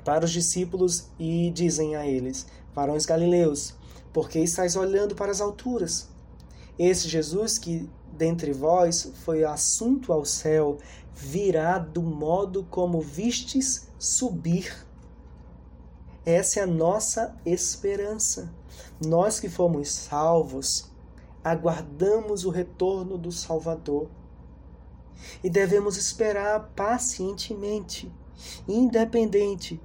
para 0.04 0.26
os 0.26 0.32
discípulos 0.32 1.10
e 1.20 1.52
dizem 1.52 1.96
a 1.96 2.06
eles: 2.06 2.48
Varões 2.74 3.06
galileus, 3.06 3.76
por 4.12 4.30
que 4.30 4.40
estáis 4.40 4.76
olhando 4.76 5.16
para 5.16 5.32
as 5.32 5.42
alturas? 5.42 6.10
Esse 6.78 7.08
Jesus 7.08 7.58
que 7.58 7.90
dentre 8.12 8.52
vós 8.52 9.12
foi 9.24 9.44
assunto 9.44 10.12
ao 10.12 10.26
céu, 10.26 10.78
virá 11.14 11.78
do 11.78 12.02
modo 12.02 12.66
como 12.70 13.02
vistes 13.02 13.88
subir. 13.98 14.86
Essa 16.26 16.60
é 16.60 16.64
a 16.64 16.68
nossa 16.68 17.36
esperança. 17.46 18.54
Nós 19.04 19.40
que 19.40 19.50
fomos 19.50 19.90
salvos, 19.90 20.91
aguardamos 21.44 22.46
o 22.46 22.50
retorno 22.50 23.18
do 23.18 23.32
Salvador. 23.32 24.10
E 25.44 25.50
devemos 25.50 25.98
esperar 25.98 26.72
pacientemente, 26.76 28.12
independente 28.68 29.80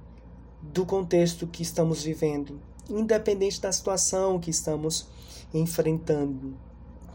do 0.61 0.85
contexto 0.85 1.45
que 1.45 1.61
estamos 1.61 2.03
vivendo, 2.03 2.59
independente 2.89 3.61
da 3.61 3.71
situação 3.71 4.39
que 4.39 4.49
estamos 4.49 5.07
enfrentando. 5.53 6.57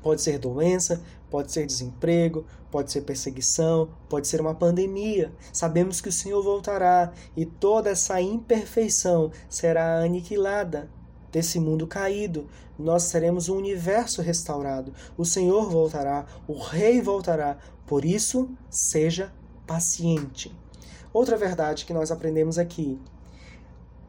Pode 0.03 0.23
ser 0.23 0.39
doença, 0.39 1.03
pode 1.31 1.53
ser 1.53 1.67
desemprego, 1.67 2.45
pode 2.71 2.91
ser 2.91 3.03
perseguição, 3.03 3.89
pode 4.09 4.27
ser 4.27 4.41
uma 4.41 4.55
pandemia. 4.55 5.33
Sabemos 5.53 6.01
que 6.01 6.09
o 6.09 6.13
Senhor 6.13 6.43
voltará 6.43 7.13
e 7.37 7.45
toda 7.47 7.91
essa 7.91 8.21
imperfeição 8.21 9.31
será 9.49 10.01
aniquilada 10.01 10.91
desse 11.33 11.59
mundo 11.59 11.87
caído. 11.87 12.47
Nós 12.79 13.05
seremos 13.05 13.49
um 13.49 13.57
universo 13.57 14.21
restaurado. 14.23 14.93
O 15.17 15.25
Senhor 15.25 15.69
voltará, 15.71 16.27
o 16.47 16.53
Rei 16.53 17.01
voltará. 17.01 17.59
Por 17.87 18.05
isso, 18.05 18.51
seja 18.71 19.33
paciente. 19.67 20.55
Outra 21.13 21.37
verdade 21.37 21.85
que 21.85 21.93
nós 21.93 22.11
aprendemos 22.11 22.59
aqui. 22.59 23.01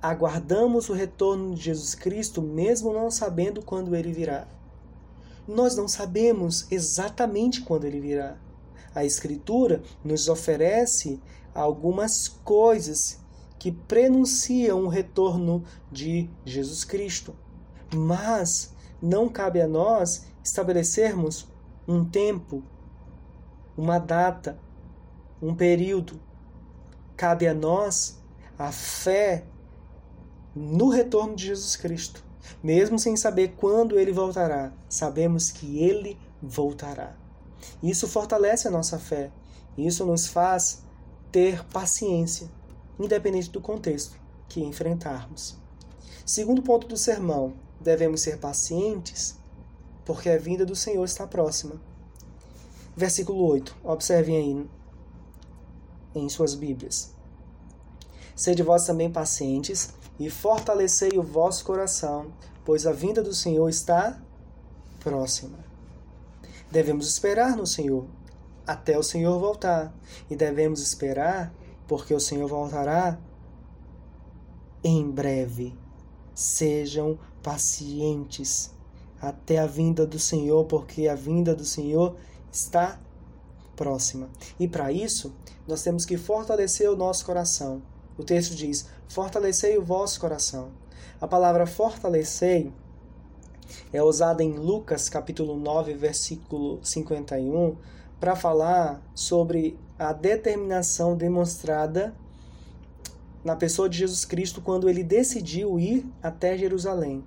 Aguardamos 0.02 0.90
o 0.90 0.94
retorno 0.94 1.56
de 1.56 1.62
Jesus 1.62 1.96
Cristo, 1.96 2.42
mesmo 2.42 2.94
não 2.94 3.10
sabendo 3.10 3.62
quando 3.62 3.96
ele 3.96 4.12
virá. 4.12 4.46
Nós 5.48 5.76
não 5.76 5.88
sabemos 5.88 6.68
exatamente 6.70 7.62
quando 7.62 7.86
ele 7.86 8.00
virá. 8.00 8.38
A 8.94 9.04
Escritura 9.04 9.82
nos 10.04 10.28
oferece 10.28 11.20
algumas 11.54 12.28
coisas 12.28 13.20
que 13.64 13.72
prenunciam 13.72 14.84
o 14.84 14.90
retorno 14.90 15.64
de 15.90 16.30
Jesus 16.44 16.84
Cristo. 16.84 17.34
Mas 17.96 18.74
não 19.02 19.30
cabe 19.30 19.62
a 19.62 19.68
nós 19.70 20.26
estabelecermos 20.44 21.48
um 21.88 22.04
tempo, 22.04 22.62
uma 23.78 24.00
data, 24.00 24.60
um 25.42 25.56
período. 25.56 26.20
Cabe 27.16 27.48
a 27.48 27.54
nós 27.54 28.22
a 28.60 28.70
fé 28.70 29.46
no 30.54 30.90
retorno 30.90 31.34
de 31.34 31.46
Jesus 31.46 31.78
Cristo. 31.78 32.22
Mesmo 32.62 33.00
sem 33.00 33.16
saber 33.16 33.54
quando 33.56 33.98
ele 33.98 34.12
voltará, 34.12 34.74
sabemos 34.90 35.52
que 35.52 35.82
ele 35.82 36.20
voltará. 36.42 37.16
Isso 37.82 38.10
fortalece 38.10 38.68
a 38.68 38.72
nossa 38.72 39.00
fé. 39.00 39.32
Isso 39.78 40.06
nos 40.06 40.28
faz 40.28 40.84
ter 41.32 41.64
paciência, 41.68 42.52
independente 43.00 43.50
do 43.50 43.62
contexto 43.62 44.20
que 44.48 44.62
enfrentarmos. 44.62 45.58
Segundo 46.26 46.62
ponto 46.62 46.88
do 46.88 46.98
sermão, 46.98 47.54
devemos 47.80 48.22
ser 48.22 48.38
pacientes 48.38 49.36
porque 50.06 50.30
a 50.30 50.38
vinda 50.38 50.66
do 50.66 50.76
Senhor 50.76 51.04
está 51.04 51.26
próxima. 51.26 51.76
Versículo 52.96 53.46
8. 53.46 53.76
Observem 53.84 54.38
aí 54.38 54.70
em 56.16 56.30
suas 56.30 56.56
Bíblias. 56.56 57.14
Sede 58.36 58.64
vós 58.64 58.86
também 58.86 59.12
pacientes 59.12 59.94
e 60.20 60.30
fortalecei 60.30 61.18
o 61.18 61.24
vosso 61.24 61.64
coração, 61.66 62.32
pois 62.64 62.86
a 62.86 62.92
vinda 62.92 63.22
do 63.22 63.34
Senhor 63.34 63.68
está 63.70 64.22
próxima. 65.00 65.58
Devemos 66.72 67.08
esperar 67.08 67.56
no 67.56 67.66
Senhor 67.66 68.06
até 68.66 68.98
o 68.98 69.04
Senhor 69.04 69.38
voltar, 69.40 69.94
e 70.30 70.36
devemos 70.36 70.82
esperar 70.82 71.54
porque 71.88 72.14
o 72.14 72.20
Senhor 72.20 72.48
voltará 72.48 73.20
em 74.84 75.10
breve. 75.10 75.78
Sejam 76.34 77.18
pacientes 77.42 78.74
até 79.22 79.60
a 79.60 79.68
vinda 79.68 80.06
do 80.06 80.20
Senhor, 80.20 80.66
porque 80.66 81.08
a 81.08 81.16
vinda 81.16 81.56
do 81.56 81.64
Senhor 81.64 82.16
está 82.52 83.00
próxima. 83.76 84.30
E 84.60 84.68
para 84.68 84.92
isso, 84.92 85.34
nós 85.68 85.82
temos 85.82 86.06
que 86.06 86.18
fortalecer 86.18 86.90
o 86.90 86.96
nosso 86.96 87.26
coração. 87.26 87.82
O 88.18 88.24
texto 88.24 88.56
diz: 88.56 88.88
Fortalecei 89.08 89.78
o 89.78 89.84
vosso 89.84 90.20
coração. 90.20 90.72
A 91.22 91.28
palavra 91.28 91.66
fortalecei 91.66 92.74
é 93.92 94.04
usada 94.04 94.44
em 94.44 94.54
Lucas 94.54 95.10
capítulo 95.10 95.58
9, 95.58 95.94
versículo 95.94 96.80
51, 96.84 97.76
para 98.20 98.36
falar 98.36 99.02
sobre 99.16 99.78
a 99.98 100.12
determinação 100.14 101.16
demonstrada 101.16 102.14
na 103.44 103.56
pessoa 103.56 103.90
de 103.90 103.98
Jesus 103.98 104.26
Cristo 104.26 104.62
quando 104.62 104.90
ele 104.90 105.04
decidiu 105.04 105.80
ir 105.80 106.06
até 106.22 106.58
Jerusalém. 106.58 107.24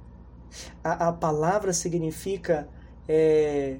A, 0.82 1.08
a 1.08 1.12
palavra 1.12 1.72
significa 1.72 2.68
é, 3.08 3.78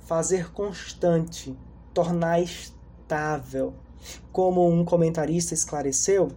fazer 0.00 0.52
constante, 0.52 1.56
tornar 1.92 2.40
estável. 2.40 3.74
Como 4.32 4.68
um 4.68 4.84
comentarista 4.84 5.54
esclareceu, 5.54 6.32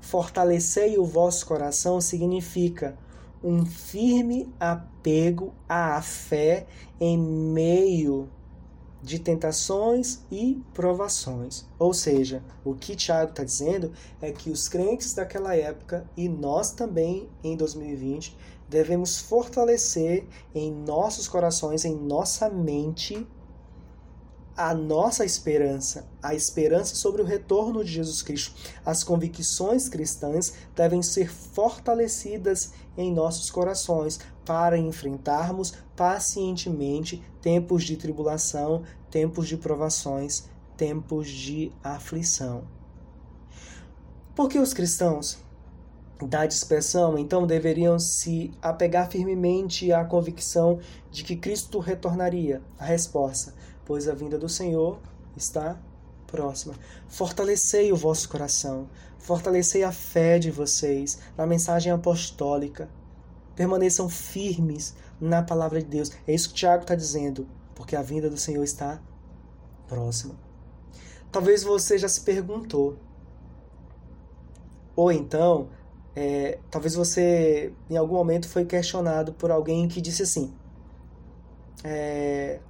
fortalecei 0.00 0.98
o 0.98 1.04
vosso 1.04 1.46
coração 1.46 2.00
significa 2.00 2.96
um 3.42 3.64
firme 3.64 4.52
apego 4.58 5.54
à 5.68 6.00
fé 6.02 6.66
em 7.00 7.18
meio 7.18 8.28
de 9.02 9.18
tentações 9.18 10.20
e 10.30 10.62
provações. 10.74 11.66
Ou 11.78 11.94
seja, 11.94 12.42
o 12.64 12.74
que 12.74 12.94
Tiago 12.94 13.30
está 13.30 13.44
dizendo 13.44 13.92
é 14.20 14.30
que 14.30 14.50
os 14.50 14.68
crentes 14.68 15.14
daquela 15.14 15.54
época 15.54 16.06
e 16.16 16.28
nós 16.28 16.72
também 16.72 17.28
em 17.42 17.56
2020 17.56 18.36
devemos 18.68 19.18
fortalecer 19.18 20.26
em 20.54 20.72
nossos 20.72 21.26
corações, 21.26 21.84
em 21.84 21.94
nossa 21.94 22.48
mente, 22.48 23.26
a 24.60 24.74
nossa 24.74 25.24
esperança, 25.24 26.06
a 26.22 26.34
esperança 26.34 26.94
sobre 26.94 27.22
o 27.22 27.24
retorno 27.24 27.82
de 27.82 27.92
Jesus 27.92 28.20
Cristo. 28.20 28.54
As 28.84 29.02
convicções 29.02 29.88
cristãs 29.88 30.52
devem 30.76 31.02
ser 31.02 31.32
fortalecidas 31.32 32.74
em 32.94 33.10
nossos 33.10 33.50
corações 33.50 34.20
para 34.44 34.76
enfrentarmos 34.76 35.72
pacientemente 35.96 37.24
tempos 37.40 37.84
de 37.84 37.96
tribulação, 37.96 38.82
tempos 39.10 39.48
de 39.48 39.56
provações, 39.56 40.44
tempos 40.76 41.30
de 41.30 41.72
aflição. 41.82 42.64
Porque 44.36 44.58
os 44.58 44.74
cristãos 44.74 45.38
da 46.26 46.44
dispersão, 46.44 47.18
então 47.18 47.46
deveriam 47.46 47.98
se 47.98 48.50
apegar 48.60 49.10
firmemente 49.10 49.90
à 49.90 50.04
convicção 50.04 50.78
de 51.10 51.24
que 51.24 51.34
Cristo 51.34 51.78
retornaria. 51.78 52.60
A 52.78 52.84
resposta: 52.84 53.54
pois 53.90 54.06
a 54.06 54.14
vinda 54.14 54.38
do 54.38 54.48
Senhor 54.48 55.00
está 55.36 55.76
próxima. 56.24 56.76
Fortalecei 57.08 57.92
o 57.92 57.96
vosso 57.96 58.28
coração, 58.28 58.88
fortalecei 59.18 59.82
a 59.82 59.90
fé 59.90 60.38
de 60.38 60.48
vocês 60.48 61.18
na 61.36 61.44
mensagem 61.44 61.90
apostólica. 61.90 62.88
Permaneçam 63.56 64.08
firmes 64.08 64.94
na 65.20 65.42
palavra 65.42 65.82
de 65.82 65.88
Deus. 65.88 66.12
É 66.24 66.32
isso 66.32 66.50
que 66.50 66.54
Tiago 66.54 66.82
está 66.82 66.94
dizendo, 66.94 67.48
porque 67.74 67.96
a 67.96 68.00
vinda 68.00 68.30
do 68.30 68.36
Senhor 68.36 68.62
está 68.62 69.02
próxima. 69.88 70.36
Talvez 71.32 71.64
você 71.64 71.98
já 71.98 72.08
se 72.08 72.20
perguntou, 72.20 72.96
ou 74.94 75.10
então 75.10 75.68
é, 76.14 76.60
talvez 76.70 76.94
você, 76.94 77.72
em 77.90 77.96
algum 77.96 78.14
momento, 78.14 78.48
foi 78.48 78.64
questionado 78.64 79.32
por 79.32 79.50
alguém 79.50 79.88
que 79.88 80.00
disse 80.00 80.22
assim: 80.22 80.54
é, 81.82 82.60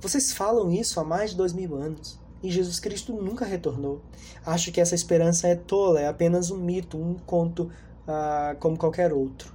Vocês 0.00 0.32
falam 0.32 0.70
isso 0.70 0.98
há 1.00 1.04
mais 1.04 1.30
de 1.30 1.36
dois 1.36 1.52
mil 1.52 1.74
anos 1.74 2.18
e 2.42 2.50
Jesus 2.50 2.80
Cristo 2.80 3.12
nunca 3.12 3.44
retornou. 3.44 4.00
Acho 4.44 4.72
que 4.72 4.80
essa 4.80 4.94
esperança 4.94 5.48
é 5.48 5.54
tola, 5.54 6.00
é 6.00 6.08
apenas 6.08 6.50
um 6.50 6.56
mito, 6.56 6.96
um 6.96 7.14
conto 7.14 7.70
ah, 8.06 8.56
como 8.58 8.76
qualquer 8.76 9.12
outro. 9.12 9.54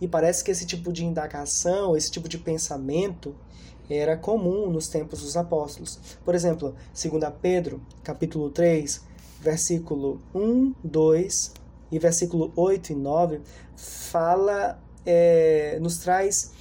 E 0.00 0.08
parece 0.08 0.42
que 0.42 0.50
esse 0.50 0.66
tipo 0.66 0.92
de 0.92 1.04
indagação, 1.04 1.96
esse 1.96 2.10
tipo 2.10 2.28
de 2.28 2.38
pensamento 2.38 3.34
era 3.88 4.16
comum 4.16 4.70
nos 4.70 4.88
tempos 4.88 5.20
dos 5.20 5.36
apóstolos. 5.36 5.98
Por 6.24 6.34
exemplo, 6.34 6.74
2 6.94 7.32
Pedro, 7.40 7.82
capítulo 8.02 8.50
3, 8.50 9.02
versículo 9.40 10.20
1, 10.34 10.74
2 10.84 11.54
e 11.90 11.98
versículo 11.98 12.52
8 12.54 12.92
e 12.92 12.94
9 12.94 13.40
fala, 13.76 14.78
é, 15.04 15.78
nos 15.80 15.98
traz 15.98 16.52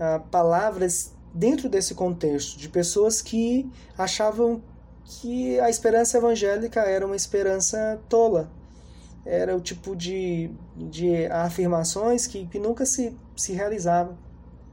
ah, 0.00 0.20
palavras 0.30 1.12
dentro 1.32 1.68
desse 1.68 1.94
contexto 1.94 2.58
de 2.58 2.68
pessoas 2.68 3.20
que 3.22 3.70
achavam 3.96 4.62
que 5.04 5.58
a 5.60 5.70
esperança 5.70 6.18
evangélica 6.18 6.80
era 6.80 7.06
uma 7.06 7.16
esperança 7.16 8.00
tola. 8.08 8.50
Era 9.24 9.56
o 9.56 9.60
tipo 9.60 9.96
de, 9.96 10.50
de 10.76 11.26
afirmações 11.26 12.26
que, 12.26 12.46
que 12.46 12.58
nunca 12.58 12.86
se, 12.86 13.16
se 13.36 13.52
realizavam. 13.52 14.16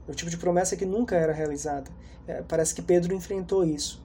O 0.07 0.13
tipo 0.13 0.29
de 0.29 0.37
promessa 0.37 0.75
que 0.75 0.85
nunca 0.85 1.15
era 1.15 1.33
realizada. 1.33 1.89
É, 2.27 2.41
parece 2.41 2.73
que 2.73 2.81
Pedro 2.81 3.13
enfrentou 3.13 3.63
isso. 3.63 4.03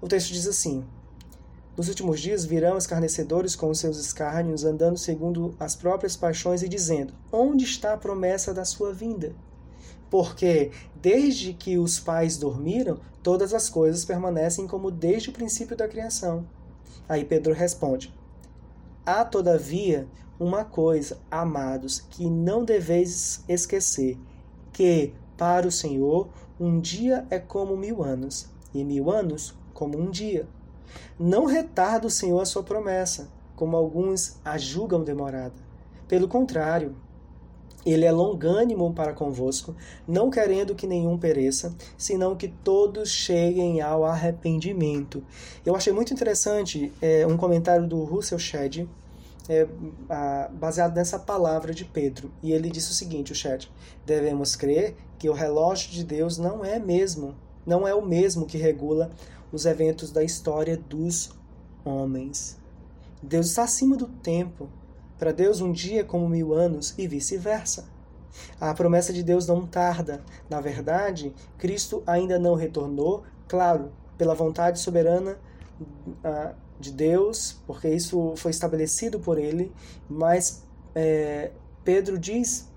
O 0.00 0.08
texto 0.08 0.32
diz 0.32 0.46
assim: 0.46 0.84
nos 1.76 1.88
últimos 1.88 2.20
dias 2.20 2.44
virão 2.44 2.78
escarnecedores 2.78 3.54
com 3.54 3.68
os 3.68 3.78
seus 3.78 3.98
escárnios, 3.98 4.64
andando 4.64 4.96
segundo 4.96 5.54
as 5.60 5.76
próprias 5.76 6.16
paixões 6.16 6.62
e 6.62 6.68
dizendo: 6.68 7.12
Onde 7.30 7.64
está 7.64 7.92
a 7.92 7.98
promessa 7.98 8.54
da 8.54 8.64
sua 8.64 8.94
vinda? 8.94 9.34
Porque, 10.10 10.70
desde 10.94 11.52
que 11.52 11.78
os 11.78 11.98
pais 11.98 12.36
dormiram, 12.36 12.98
todas 13.22 13.52
as 13.52 13.68
coisas 13.68 14.04
permanecem 14.04 14.66
como 14.66 14.90
desde 14.90 15.30
o 15.30 15.32
princípio 15.32 15.76
da 15.76 15.88
criação. 15.88 16.46
Aí 17.08 17.24
Pedro 17.24 17.52
responde: 17.52 18.12
Há, 19.04 19.24
todavia, 19.24 20.06
uma 20.38 20.64
coisa, 20.64 21.18
amados, 21.30 22.00
que 22.10 22.28
não 22.28 22.64
deveis 22.64 23.44
esquecer: 23.48 24.18
que, 24.72 25.12
para 25.36 25.66
o 25.66 25.72
Senhor, 25.72 26.28
um 26.58 26.80
dia 26.80 27.26
é 27.30 27.38
como 27.38 27.76
mil 27.76 28.02
anos, 28.02 28.48
e 28.74 28.84
mil 28.84 29.10
anos 29.10 29.54
como 29.72 29.98
um 29.98 30.10
dia. 30.10 30.48
Não 31.18 31.44
retarda 31.44 32.06
o 32.06 32.10
Senhor 32.10 32.40
a 32.40 32.46
sua 32.46 32.62
promessa, 32.62 33.28
como 33.54 33.76
alguns 33.76 34.36
a 34.44 34.56
julgam 34.56 35.02
demorada. 35.02 35.54
Pelo 36.08 36.28
contrário, 36.28 36.94
ele 37.86 38.04
é 38.04 38.10
longânimo 38.10 38.92
para 38.92 39.12
convosco, 39.12 39.74
não 40.06 40.28
querendo 40.28 40.74
que 40.74 40.86
nenhum 40.86 41.16
pereça, 41.16 41.74
senão 41.96 42.34
que 42.34 42.48
todos 42.48 43.10
cheguem 43.10 43.80
ao 43.80 44.04
arrependimento. 44.04 45.22
Eu 45.64 45.76
achei 45.76 45.92
muito 45.92 46.12
interessante 46.12 46.92
é, 47.00 47.26
um 47.26 47.36
comentário 47.36 47.86
do 47.86 48.02
Russell 48.02 48.38
Shedd, 48.38 48.88
é, 49.48 49.68
baseado 50.52 50.96
nessa 50.96 51.18
palavra 51.18 51.72
de 51.72 51.84
Pedro. 51.84 52.32
E 52.42 52.52
ele 52.52 52.68
disse 52.68 52.90
o 52.90 52.94
seguinte, 52.94 53.30
o 53.30 53.34
Shedd, 53.34 53.68
devemos 54.04 54.56
crer 54.56 54.96
que 55.18 55.28
o 55.28 55.32
relógio 55.32 55.92
de 55.92 56.04
Deus 56.04 56.36
não 56.36 56.64
é 56.64 56.80
mesmo, 56.80 57.34
não 57.64 57.86
é 57.86 57.94
o 57.94 58.04
mesmo 58.04 58.46
que 58.46 58.58
regula 58.58 59.10
os 59.52 59.64
eventos 59.64 60.10
da 60.10 60.24
história 60.24 60.76
dos 60.76 61.30
homens. 61.84 62.58
Deus 63.22 63.46
está 63.46 63.62
acima 63.62 63.96
do 63.96 64.08
tempo. 64.08 64.68
Para 65.18 65.32
Deus, 65.32 65.60
um 65.60 65.72
dia 65.72 66.00
é 66.00 66.04
como 66.04 66.28
mil 66.28 66.52
anos 66.52 66.94
e 66.98 67.06
vice-versa. 67.06 67.88
A 68.60 68.74
promessa 68.74 69.12
de 69.12 69.22
Deus 69.22 69.46
não 69.46 69.66
tarda. 69.66 70.22
Na 70.48 70.60
verdade, 70.60 71.34
Cristo 71.56 72.02
ainda 72.06 72.38
não 72.38 72.54
retornou, 72.54 73.24
claro, 73.48 73.90
pela 74.18 74.34
vontade 74.34 74.78
soberana 74.78 75.38
uh, 75.80 76.54
de 76.78 76.92
Deus, 76.92 77.60
porque 77.66 77.88
isso 77.88 78.34
foi 78.36 78.50
estabelecido 78.50 79.18
por 79.18 79.38
ele, 79.38 79.72
mas 80.08 80.66
é, 80.94 81.50
Pedro 81.84 82.18
diz 82.18 82.68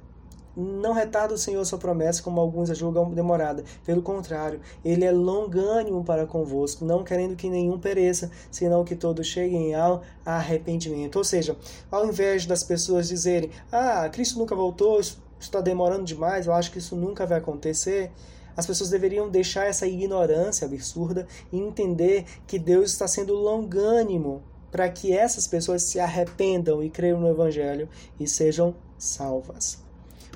não 0.56 0.94
retarda 0.94 1.34
o 1.34 1.38
Senhor 1.38 1.64
sua 1.66 1.78
promessa, 1.78 2.22
como 2.24 2.40
alguns 2.40 2.70
a 2.70 2.74
julgam 2.74 3.12
demorada. 3.12 3.64
Pelo 3.86 4.02
contrário, 4.02 4.60
ele 4.84 5.06
é 5.06 5.12
longânimo 5.12 6.04
para 6.04 6.26
convosco, 6.26 6.86
não 6.86 7.04
querendo 7.04 7.36
que 7.36 7.50
nenhum 7.50 7.80
pereça, 7.80 8.32
senão 8.52 8.84
que 8.84 8.96
todos 8.96 9.28
cheguem 9.28 9.76
ao 9.76 10.02
arrependimento. 10.26 11.18
Ou 11.18 11.24
seja, 11.24 11.56
ao 11.92 12.06
invés 12.06 12.46
das 12.46 12.64
pessoas 12.64 13.08
dizerem: 13.08 13.52
Ah, 13.72 14.10
Cristo 14.10 14.40
nunca 14.40 14.56
voltou, 14.56 15.00
está 15.40 15.62
demorando 15.62 16.04
demais, 16.04 16.48
eu 16.48 16.54
acho 16.54 16.72
que 16.72 16.80
isso 16.80 16.96
nunca 16.96 17.26
vai 17.26 17.38
acontecer. 17.38 18.12
As 18.56 18.66
pessoas 18.66 18.90
deveriam 18.90 19.30
deixar 19.30 19.68
essa 19.68 19.88
ignorância 19.88 20.66
absurda 20.66 21.26
e 21.52 21.58
entender 21.58 22.26
que 22.46 22.60
Deus 22.60 22.92
está 22.92 23.08
sendo 23.08 23.34
longânimo 23.34 24.44
para 24.70 24.90
que 24.90 25.14
essas 25.14 25.48
pessoas 25.48 25.84
se 25.84 26.00
arrependam 26.00 26.84
e 26.84 26.90
creiam 26.90 27.20
no 27.20 27.30
Evangelho 27.30 27.88
e 28.20 28.28
sejam 28.28 28.76
salvas. 28.98 29.89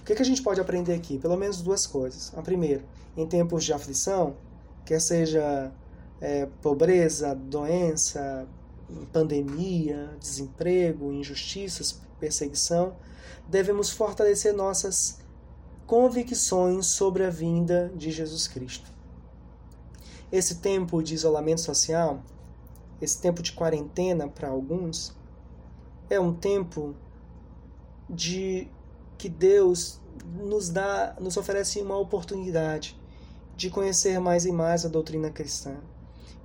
O 0.03 0.05
que, 0.05 0.15
que 0.15 0.21
a 0.21 0.25
gente 0.25 0.43
pode 0.43 0.59
aprender 0.59 0.93
aqui? 0.93 1.17
Pelo 1.17 1.37
menos 1.37 1.61
duas 1.61 1.87
coisas. 1.87 2.33
A 2.35 2.41
primeira, 2.41 2.83
em 3.15 3.25
tempos 3.25 3.63
de 3.63 3.71
aflição, 3.71 4.35
quer 4.83 4.99
seja 4.99 5.71
é, 6.19 6.45
pobreza, 6.61 7.33
doença, 7.33 8.45
pandemia, 9.13 10.09
desemprego, 10.19 11.13
injustiças, 11.13 12.01
perseguição, 12.19 12.97
devemos 13.47 13.91
fortalecer 13.91 14.53
nossas 14.53 15.21
convicções 15.87 16.87
sobre 16.87 17.23
a 17.23 17.29
vinda 17.29 17.89
de 17.95 18.11
Jesus 18.11 18.45
Cristo. 18.45 18.91
Esse 20.29 20.55
tempo 20.55 21.01
de 21.01 21.13
isolamento 21.13 21.61
social, 21.61 22.21
esse 23.01 23.21
tempo 23.21 23.41
de 23.41 23.53
quarentena 23.53 24.27
para 24.27 24.49
alguns, 24.49 25.15
é 26.09 26.19
um 26.19 26.33
tempo 26.33 26.93
de 28.09 28.67
que 29.23 29.29
Deus 29.29 30.01
nos 30.35 30.67
dá, 30.67 31.15
nos 31.17 31.37
oferece 31.37 31.79
uma 31.79 31.97
oportunidade 31.97 32.99
de 33.55 33.69
conhecer 33.69 34.19
mais 34.19 34.45
e 34.45 34.51
mais 34.51 34.85
a 34.85 34.89
doutrina 34.89 35.29
cristã, 35.29 35.77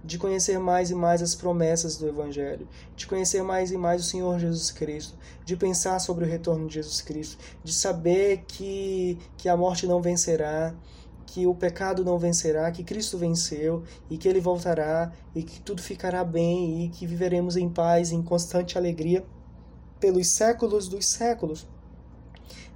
de 0.04 0.16
conhecer 0.16 0.60
mais 0.60 0.88
e 0.88 0.94
mais 0.94 1.20
as 1.20 1.34
promessas 1.34 1.96
do 1.96 2.06
Evangelho, 2.06 2.68
de 2.94 3.04
conhecer 3.04 3.42
mais 3.42 3.72
e 3.72 3.76
mais 3.76 4.00
o 4.00 4.04
Senhor 4.04 4.38
Jesus 4.38 4.70
Cristo, 4.70 5.18
de 5.44 5.56
pensar 5.56 5.98
sobre 5.98 6.24
o 6.24 6.28
retorno 6.28 6.68
de 6.68 6.74
Jesus 6.74 7.00
Cristo, 7.00 7.36
de 7.64 7.74
saber 7.74 8.44
que, 8.46 9.18
que 9.36 9.48
a 9.48 9.56
morte 9.56 9.84
não 9.84 10.00
vencerá, 10.00 10.72
que 11.26 11.48
o 11.48 11.56
pecado 11.56 12.04
não 12.04 12.16
vencerá, 12.16 12.70
que 12.70 12.84
Cristo 12.84 13.18
venceu 13.18 13.82
e 14.08 14.16
que 14.16 14.28
ele 14.28 14.40
voltará 14.40 15.10
e 15.34 15.42
que 15.42 15.60
tudo 15.62 15.82
ficará 15.82 16.22
bem 16.22 16.84
e 16.84 16.90
que 16.90 17.08
viveremos 17.08 17.56
em 17.56 17.68
paz, 17.68 18.12
em 18.12 18.22
constante 18.22 18.78
alegria 18.78 19.26
pelos 19.98 20.28
séculos 20.28 20.86
dos 20.86 21.06
séculos. 21.06 21.66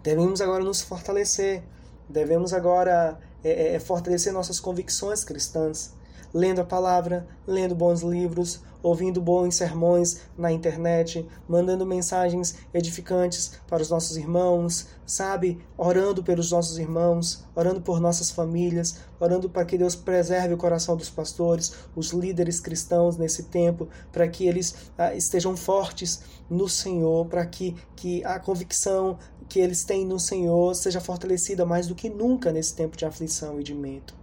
Devemos 0.02 0.40
agora 0.40 0.64
nos 0.64 0.80
fortalecer, 0.80 1.62
devemos 2.08 2.52
agora 2.52 3.18
é, 3.44 3.74
é, 3.74 3.80
fortalecer 3.80 4.32
nossas 4.32 4.58
convicções 4.58 5.22
cristãs, 5.22 5.94
lendo 6.34 6.60
a 6.60 6.64
palavra, 6.64 7.26
lendo 7.46 7.74
bons 7.74 8.02
livros, 8.02 8.62
ouvindo 8.82 9.20
bons 9.20 9.54
sermões 9.54 10.22
na 10.36 10.50
internet, 10.50 11.26
mandando 11.48 11.86
mensagens 11.86 12.56
edificantes 12.74 13.60
para 13.68 13.82
os 13.82 13.90
nossos 13.90 14.16
irmãos, 14.16 14.88
sabe? 15.06 15.64
Orando 15.76 16.22
pelos 16.22 16.50
nossos 16.50 16.78
irmãos, 16.78 17.44
orando 17.54 17.80
por 17.80 18.00
nossas 18.00 18.30
famílias, 18.30 18.96
orando 19.20 19.48
para 19.48 19.64
que 19.64 19.78
Deus 19.78 19.94
preserve 19.94 20.54
o 20.54 20.58
coração 20.58 20.96
dos 20.96 21.10
pastores, 21.10 21.74
os 21.94 22.10
líderes 22.10 22.58
cristãos 22.58 23.16
nesse 23.16 23.44
tempo, 23.44 23.88
para 24.10 24.26
que 24.26 24.48
eles 24.48 24.74
ah, 24.98 25.14
estejam 25.14 25.56
fortes 25.56 26.22
no 26.50 26.68
Senhor, 26.68 27.26
para 27.26 27.46
que, 27.46 27.76
que 27.94 28.24
a 28.24 28.38
convicção 28.40 29.18
que 29.52 29.60
eles 29.60 29.84
têm 29.84 30.06
no 30.06 30.18
Senhor 30.18 30.74
seja 30.74 30.98
fortalecida 30.98 31.66
mais 31.66 31.86
do 31.86 31.94
que 31.94 32.08
nunca 32.08 32.50
nesse 32.50 32.74
tempo 32.74 32.96
de 32.96 33.04
aflição 33.04 33.60
e 33.60 33.62
de 33.62 33.74
medo. 33.74 34.14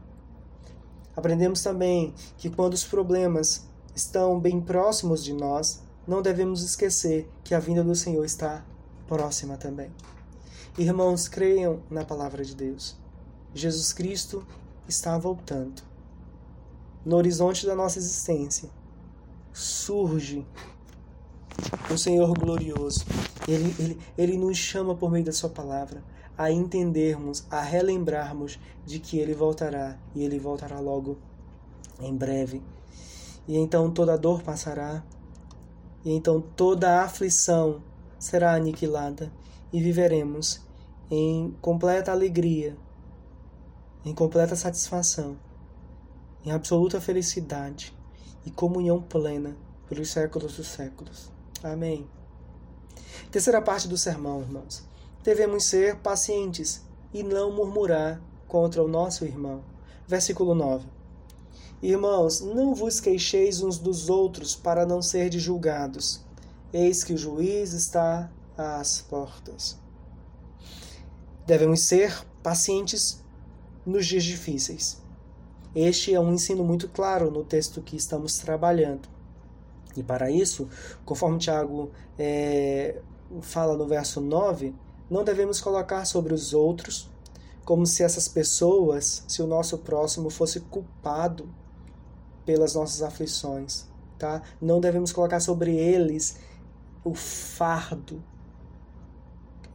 Aprendemos 1.15 1.61
também 1.61 2.15
que 2.35 2.49
quando 2.49 2.73
os 2.73 2.83
problemas 2.83 3.67
estão 3.95 4.39
bem 4.39 4.59
próximos 4.59 5.23
de 5.23 5.31
nós, 5.31 5.83
não 6.07 6.23
devemos 6.23 6.63
esquecer 6.63 7.29
que 7.43 7.53
a 7.53 7.59
vinda 7.59 7.83
do 7.83 7.93
Senhor 7.93 8.25
está 8.25 8.65
próxima 9.07 9.55
também. 9.55 9.91
Irmãos, 10.75 11.27
creiam 11.27 11.83
na 11.91 12.03
palavra 12.03 12.43
de 12.43 12.55
Deus. 12.55 12.97
Jesus 13.53 13.93
Cristo 13.93 14.43
está 14.87 15.15
voltando. 15.15 15.83
No 17.05 17.17
horizonte 17.17 17.67
da 17.67 17.75
nossa 17.75 17.99
existência 17.99 18.67
surge 19.53 20.43
o 21.91 21.97
Senhor 21.97 22.33
glorioso. 22.37 23.05
Ele, 23.47 23.75
ele, 23.79 23.99
ele 24.17 24.37
nos 24.37 24.57
chama 24.57 24.95
por 24.95 25.11
meio 25.11 25.25
da 25.25 25.31
Sua 25.31 25.49
palavra 25.49 26.03
a 26.39 26.49
entendermos, 26.49 27.45
a 27.51 27.59
relembrarmos 27.59 28.57
de 28.85 28.97
que 28.97 29.19
Ele 29.19 29.33
voltará 29.33 29.97
e 30.15 30.23
Ele 30.23 30.39
voltará 30.39 30.79
logo 30.79 31.17
em 31.99 32.15
breve. 32.15 32.63
E 33.45 33.57
então 33.57 33.91
toda 33.91 34.17
dor 34.17 34.41
passará, 34.41 35.03
e 36.05 36.11
então 36.13 36.39
toda 36.39 37.01
aflição 37.01 37.83
será 38.17 38.53
aniquilada, 38.53 39.29
e 39.73 39.81
viveremos 39.81 40.61
em 41.11 41.53
completa 41.61 42.11
alegria, 42.11 42.77
em 44.05 44.13
completa 44.13 44.55
satisfação, 44.55 45.37
em 46.45 46.51
absoluta 46.51 47.01
felicidade 47.01 47.93
e 48.45 48.51
comunhão 48.51 49.01
plena 49.01 49.57
pelos 49.89 50.09
séculos 50.09 50.55
dos 50.55 50.67
séculos. 50.67 51.38
Amém. 51.63 52.07
Terceira 53.31 53.61
parte 53.61 53.87
do 53.87 53.97
sermão, 53.97 54.41
irmãos 54.41 54.89
devemos 55.23 55.65
ser 55.65 55.97
pacientes 55.97 56.81
e 57.13 57.23
não 57.23 57.51
murmurar 57.51 58.21
contra 58.47 58.83
o 58.83 58.87
nosso 58.87 59.25
irmão. 59.25 59.63
Versículo 60.07 60.55
9. 60.55 60.87
Irmãos, 61.81 62.41
não 62.41 62.73
vos 62.73 62.99
queixeis 62.99 63.61
uns 63.61 63.77
dos 63.77 64.09
outros 64.09 64.55
para 64.55 64.85
não 64.85 65.01
serdes 65.01 65.41
julgados. 65.41 66.21
Eis 66.73 67.03
que 67.03 67.13
o 67.13 67.17
juiz 67.17 67.73
está 67.73 68.31
às 68.57 69.01
portas. 69.01 69.77
Devemos 71.45 71.81
ser 71.81 72.25
pacientes 72.43 73.23
nos 73.85 74.05
dias 74.05 74.23
difíceis. 74.23 75.01
Este 75.75 76.13
é 76.13 76.19
um 76.19 76.33
ensino 76.33 76.63
muito 76.63 76.89
claro 76.89 77.29
no 77.31 77.43
texto 77.43 77.81
que 77.81 77.95
estamos 77.95 78.37
trabalhando. 78.37 79.07
E 79.95 80.03
para 80.03 80.29
isso, 80.29 80.67
conforme 81.03 81.39
Tiago 81.39 81.91
é, 82.17 83.01
fala 83.41 83.75
no 83.75 83.87
verso 83.87 84.21
9, 84.21 84.73
não 85.09 85.23
devemos 85.23 85.59
colocar 85.59 86.05
sobre 86.05 86.33
os 86.33 86.53
outros 86.53 87.09
como 87.65 87.85
se 87.85 88.03
essas 88.03 88.27
pessoas, 88.27 89.23
se 89.27 89.41
o 89.41 89.47
nosso 89.47 89.77
próximo 89.77 90.29
fosse 90.29 90.59
culpado 90.59 91.49
pelas 92.45 92.73
nossas 92.73 93.03
aflições, 93.03 93.85
tá? 94.17 94.41
Não 94.59 94.79
devemos 94.79 95.11
colocar 95.11 95.39
sobre 95.39 95.75
eles 95.75 96.37
o 97.03 97.13
fardo 97.13 98.23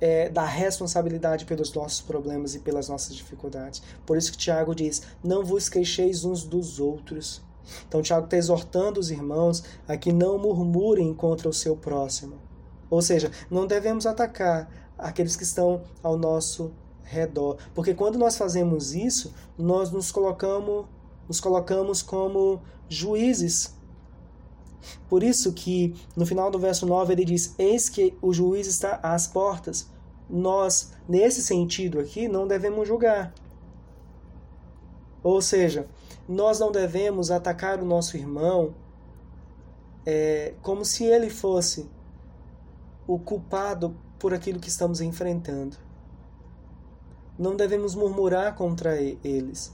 é, 0.01 0.29
da 0.29 0.45
responsabilidade 0.45 1.45
pelos 1.45 1.73
nossos 1.73 2.01
problemas 2.01 2.55
e 2.55 2.59
pelas 2.59 2.89
nossas 2.89 3.15
dificuldades. 3.15 3.81
Por 4.05 4.17
isso 4.17 4.33
que 4.33 4.39
Tiago 4.39 4.75
diz: 4.75 5.03
não 5.23 5.45
vos 5.45 5.69
queixeis 5.69 6.25
uns 6.25 6.45
dos 6.45 6.81
outros. 6.81 7.41
Então 7.89 8.03
Tiago 8.03 8.27
está 8.27 8.37
exortando 8.37 9.01
os 9.01 9.11
irmãos 9.11 9.65
a 9.89 9.97
que 9.97 10.13
não 10.13 10.39
murmurem 10.39 11.13
contra 11.15 11.49
o 11.49 11.53
seu 11.53 11.77
próximo. 11.77 12.37
Ou 12.91 13.03
seja, 13.03 13.31
não 13.51 13.67
devemos 13.67 14.07
atacar 14.07 14.69
aqueles 14.99 15.37
que 15.37 15.43
estão 15.43 15.83
ao 16.03 16.17
nosso 16.17 16.73
redor. 17.03 17.59
Porque 17.75 17.95
quando 17.95 18.19
nós 18.19 18.37
fazemos 18.37 18.95
isso, 18.95 19.35
nós 19.57 19.91
nos 19.91 20.11
colocamos, 20.11 20.87
nos 21.29 21.41
colocamos 21.41 22.03
como 22.03 22.63
juízes. 22.89 23.75
Por 25.09 25.23
isso 25.23 25.53
que 25.53 25.95
no 26.17 26.27
final 26.27 26.51
do 26.51 26.59
verso 26.59 26.87
9 26.87 27.13
ele 27.13 27.25
diz: 27.25 27.55
Eis 27.59 27.89
que 27.89 28.17
o 28.21 28.33
juiz 28.33 28.67
está 28.67 28.99
às 29.03 29.27
portas. 29.27 29.89
Nós, 30.29 30.93
nesse 31.09 31.43
sentido 31.43 31.99
aqui, 31.99 32.29
não 32.29 32.47
devemos 32.47 32.89
julgar. 32.89 33.33
Ou 35.23 35.41
seja, 35.41 35.87
nós 36.29 36.59
não 36.59 36.73
devemos 36.73 37.31
atacar 37.31 37.81
o 37.81 37.85
nosso 37.85 38.17
irmão 38.17 38.75
é, 40.07 40.55
como 40.63 40.85
se 40.85 41.05
ele 41.05 41.31
fosse 41.31 41.89
o 43.07 43.19
culpado 43.19 43.97
por 44.19 44.33
aquilo 44.33 44.59
que 44.59 44.69
estamos 44.69 45.01
enfrentando. 45.01 45.77
Não 47.39 47.57
devemos 47.57 47.95
murmurar 47.95 48.55
contra 48.55 49.01
eles. 49.01 49.73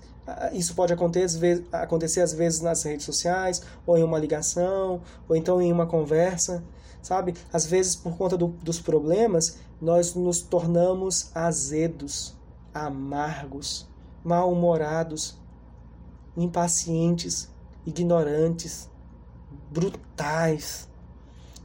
Isso 0.53 0.75
pode 0.75 0.93
acontecer, 0.93 1.67
acontecer 1.73 2.21
às 2.21 2.33
vezes 2.33 2.61
nas 2.61 2.83
redes 2.83 3.05
sociais, 3.05 3.63
ou 3.87 3.97
em 3.99 4.03
uma 4.03 4.19
ligação, 4.19 5.03
ou 5.29 5.37
então 5.37 5.61
em 5.61 5.73
uma 5.73 5.87
conversa, 5.87 6.63
sabe? 7.03 7.35
Às 7.53 7.67
vezes, 7.67 7.97
por 7.97 8.17
conta 8.17 8.37
do, 8.37 8.49
dos 8.49 8.81
problemas, 8.81 9.59
nós 9.81 10.15
nos 10.15 10.41
tornamos 10.41 11.31
azedos, 11.35 12.37
amargos, 12.73 13.89
mal-humorados, 14.23 15.40
impacientes, 16.37 17.49
ignorantes, 17.87 18.89
brutais. 19.71 20.89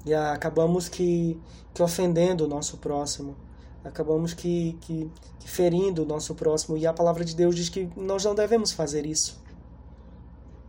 E 0.06 0.14
acabamos 0.14 0.88
que, 0.88 1.40
que 1.74 1.82
ofendendo 1.82 2.46
o 2.46 2.48
nosso 2.48 2.78
próximo. 2.78 3.36
Acabamos 3.84 4.34
que, 4.34 4.78
que, 4.82 5.12
que 5.40 5.50
ferindo 5.50 6.04
o 6.04 6.06
nosso 6.06 6.34
próximo. 6.36 6.78
E 6.78 6.88
a 6.88 6.94
palavra 6.94 7.24
de 7.24 7.36
Deus 7.36 7.56
diz 7.56 7.70
que 7.70 7.90
nós 7.96 8.24
não 8.24 8.34
devemos 8.34 8.72
fazer 8.72 9.06
isso. 9.06 9.44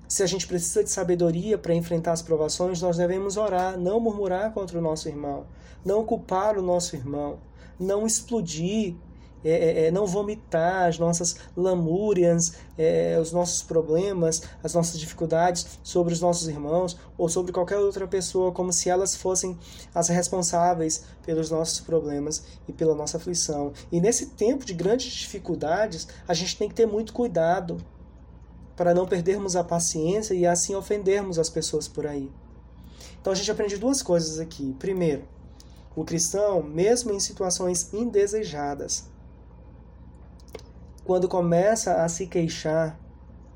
Se 0.08 0.22
a 0.22 0.26
gente 0.26 0.46
precisa 0.46 0.84
de 0.84 0.90
sabedoria 0.90 1.58
para 1.58 1.74
enfrentar 1.74 2.12
as 2.12 2.22
provações, 2.22 2.80
nós 2.80 2.96
devemos 2.96 3.36
orar, 3.36 3.76
não 3.76 3.98
murmurar 3.98 4.52
contra 4.52 4.78
o 4.78 4.82
nosso 4.82 5.08
irmão, 5.08 5.46
não 5.84 6.04
culpar 6.04 6.56
o 6.56 6.62
nosso 6.62 6.94
irmão, 6.94 7.38
não 7.78 8.06
explodir 8.06 8.94
é, 9.44 9.50
é, 9.50 9.86
é, 9.86 9.90
não 9.90 10.06
vomitar 10.06 10.88
as 10.88 10.98
nossas 10.98 11.36
lamúrias, 11.56 12.54
é, 12.76 13.18
os 13.20 13.32
nossos 13.32 13.62
problemas, 13.62 14.42
as 14.62 14.74
nossas 14.74 14.98
dificuldades 14.98 15.78
sobre 15.82 16.12
os 16.12 16.20
nossos 16.20 16.48
irmãos 16.48 16.96
ou 17.16 17.28
sobre 17.28 17.52
qualquer 17.52 17.78
outra 17.78 18.06
pessoa, 18.06 18.52
como 18.52 18.72
se 18.72 18.90
elas 18.90 19.14
fossem 19.14 19.56
as 19.94 20.08
responsáveis 20.08 21.04
pelos 21.24 21.50
nossos 21.50 21.80
problemas 21.80 22.44
e 22.66 22.72
pela 22.72 22.94
nossa 22.94 23.16
aflição. 23.16 23.72
E 23.90 24.00
nesse 24.00 24.26
tempo 24.26 24.64
de 24.64 24.74
grandes 24.74 25.12
dificuldades, 25.12 26.08
a 26.26 26.34
gente 26.34 26.56
tem 26.56 26.68
que 26.68 26.74
ter 26.74 26.86
muito 26.86 27.12
cuidado 27.12 27.78
para 28.76 28.92
não 28.92 29.06
perdermos 29.06 29.56
a 29.56 29.64
paciência 29.64 30.34
e 30.34 30.46
assim 30.46 30.74
ofendermos 30.74 31.38
as 31.38 31.48
pessoas 31.48 31.88
por 31.88 32.06
aí. 32.06 32.30
Então 33.20 33.32
a 33.32 33.36
gente 33.36 33.50
aprende 33.50 33.76
duas 33.76 34.02
coisas 34.02 34.38
aqui. 34.38 34.76
Primeiro, 34.78 35.24
o 35.96 36.04
cristão, 36.04 36.62
mesmo 36.62 37.12
em 37.12 37.18
situações 37.18 37.92
indesejadas, 37.92 39.04
quando 41.06 41.28
começa 41.28 42.02
a 42.02 42.08
se 42.08 42.26
queixar, 42.26 42.98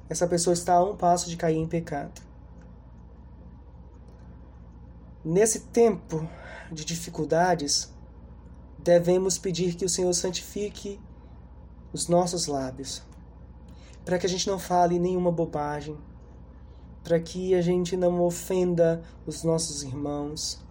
essa 0.08 0.24
pessoa 0.24 0.54
está 0.54 0.74
a 0.74 0.84
um 0.84 0.96
passo 0.96 1.28
de 1.28 1.36
cair 1.36 1.56
em 1.56 1.66
pecado. 1.66 2.22
Nesse 5.24 5.62
tempo 5.62 6.28
de 6.70 6.84
dificuldades, 6.84 7.92
devemos 8.78 9.36
pedir 9.36 9.74
que 9.74 9.84
o 9.84 9.88
Senhor 9.88 10.12
santifique 10.14 11.00
os 11.92 12.06
nossos 12.06 12.46
lábios, 12.46 13.02
para 14.04 14.16
que 14.16 14.26
a 14.26 14.28
gente 14.28 14.48
não 14.48 14.58
fale 14.58 15.00
nenhuma 15.00 15.32
bobagem, 15.32 15.98
para 17.02 17.18
que 17.18 17.52
a 17.56 17.60
gente 17.60 17.96
não 17.96 18.22
ofenda 18.22 19.02
os 19.26 19.42
nossos 19.42 19.82
irmãos, 19.82 20.64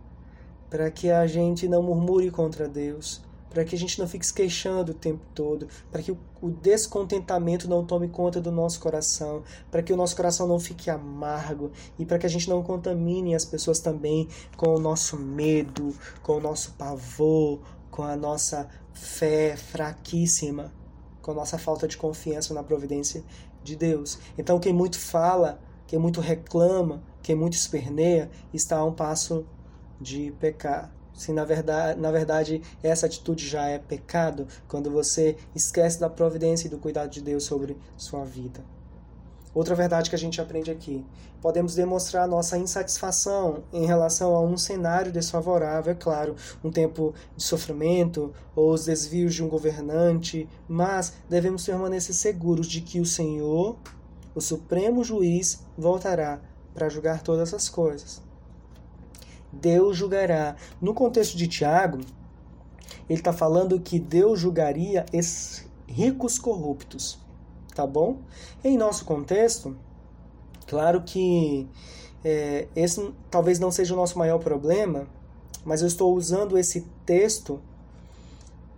para 0.70 0.90
que 0.90 1.12
a 1.12 1.28
gente 1.28 1.68
não 1.68 1.84
murmure 1.84 2.32
contra 2.32 2.70
Deus, 2.70 3.22
para 3.50 3.66
que 3.66 3.76
a 3.76 3.78
gente 3.78 4.00
não 4.00 4.08
fique 4.08 4.26
se 4.26 4.34
queixando 4.34 4.92
o 4.92 4.96
tempo 4.96 5.26
todo, 5.34 5.68
para 5.92 6.02
que 6.02 6.12
o 6.12 6.50
descontentamento 6.50 7.68
não 7.68 7.86
tome 7.86 8.08
conta 8.08 8.40
do 8.40 8.52
nosso 8.52 8.80
coração, 8.80 9.44
para 9.72 9.82
que 9.82 9.92
o 9.92 9.98
nosso 9.98 10.16
coração 10.16 10.48
não 10.48 10.60
fique 10.60 10.90
amargo 10.90 11.72
e 11.98 12.06
para 12.06 12.20
que 12.20 12.26
a 12.26 12.30
gente 12.30 12.50
não 12.50 12.64
contamine 12.64 13.36
as 13.36 13.46
pessoas 13.46 13.80
também 13.80 14.28
com 14.56 14.76
o 14.76 14.80
nosso 14.80 15.18
medo, 15.18 15.94
com 16.22 16.38
o 16.38 16.40
nosso 16.40 16.74
pavor, 16.74 17.60
com 17.90 18.04
a 18.04 18.16
nossa 18.16 18.70
fé 18.94 19.58
fraquíssima, 19.58 20.72
com 21.22 21.32
a 21.32 21.36
nossa 21.36 21.58
falta 21.58 21.88
de 21.88 21.98
confiança 21.98 22.54
na 22.54 22.64
providência 22.64 23.24
de 23.64 23.76
Deus. 23.76 24.20
Então, 24.38 24.60
quem 24.60 24.74
muito 24.74 24.98
fala, 25.00 25.60
quem 25.88 26.00
muito 26.00 26.22
reclama, 26.22 27.04
quem 27.22 27.36
muito 27.36 27.54
esperneia, 27.54 28.30
está 28.54 28.78
a 28.78 28.86
um 28.86 28.94
passo 28.94 29.46
de 30.00 30.32
pecar 30.40 30.94
se 31.20 31.34
na 31.34 31.44
verdade, 31.44 32.00
na 32.00 32.12
verdade 32.12 32.62
essa 32.82 33.06
atitude 33.06 33.46
já 33.46 33.68
é 33.68 33.78
pecado, 33.78 34.48
quando 34.70 34.90
você 34.90 35.36
esquece 35.54 36.00
da 36.00 36.10
providência 36.10 36.68
e 36.68 36.70
do 36.70 36.78
cuidado 36.78 37.10
de 37.10 37.22
Deus 37.22 37.44
sobre 37.44 37.78
sua 37.98 38.24
vida. 38.24 38.64
Outra 39.54 39.76
verdade 39.76 40.10
que 40.10 40.16
a 40.16 40.20
gente 40.20 40.40
aprende 40.40 40.72
aqui: 40.72 41.06
podemos 41.42 41.76
demonstrar 41.76 42.26
nossa 42.28 42.58
insatisfação 42.58 43.64
em 43.74 43.86
relação 43.86 44.34
a 44.34 44.42
um 44.42 44.56
cenário 44.58 45.12
desfavorável, 45.12 45.92
é 45.92 45.96
claro, 45.96 46.36
um 46.64 46.72
tempo 46.72 47.14
de 47.36 47.44
sofrimento 47.44 48.34
ou 48.56 48.72
os 48.72 48.86
desvios 48.86 49.36
de 49.36 49.44
um 49.44 49.50
governante, 49.50 50.48
mas 50.68 51.14
devemos 51.28 51.66
permanecer 51.66 52.16
seguros 52.16 52.68
de 52.68 52.80
que 52.80 53.02
o 53.02 53.06
Senhor, 53.06 53.76
o 54.34 54.40
Supremo 54.40 55.04
Juiz, 55.04 55.66
voltará 55.78 56.40
para 56.74 56.88
julgar 56.88 57.22
todas 57.22 57.54
as 57.54 57.68
coisas. 57.68 58.29
Deus 59.52 59.98
julgará. 59.98 60.56
No 60.82 60.94
contexto 60.94 61.38
de 61.38 61.48
Tiago, 61.48 62.00
ele 63.10 63.20
está 63.20 63.34
falando 63.34 63.80
que 63.80 64.00
Deus 64.00 64.40
julgaria 64.40 65.06
esses 65.12 65.68
ricos 65.88 66.38
corruptos, 66.38 67.20
tá 67.74 67.86
bom? 67.86 68.20
Em 68.64 68.78
nosso 68.78 69.06
contexto, 69.06 69.76
claro 70.68 71.02
que 71.02 71.68
é, 72.24 72.68
esse 72.76 73.12
talvez 73.32 73.60
não 73.60 73.72
seja 73.72 73.94
o 73.94 73.98
nosso 73.98 74.18
maior 74.18 74.40
problema, 74.40 75.08
mas 75.66 75.82
eu 75.82 75.88
estou 75.88 76.16
usando 76.16 76.58
esse 76.58 76.86
texto 77.06 77.60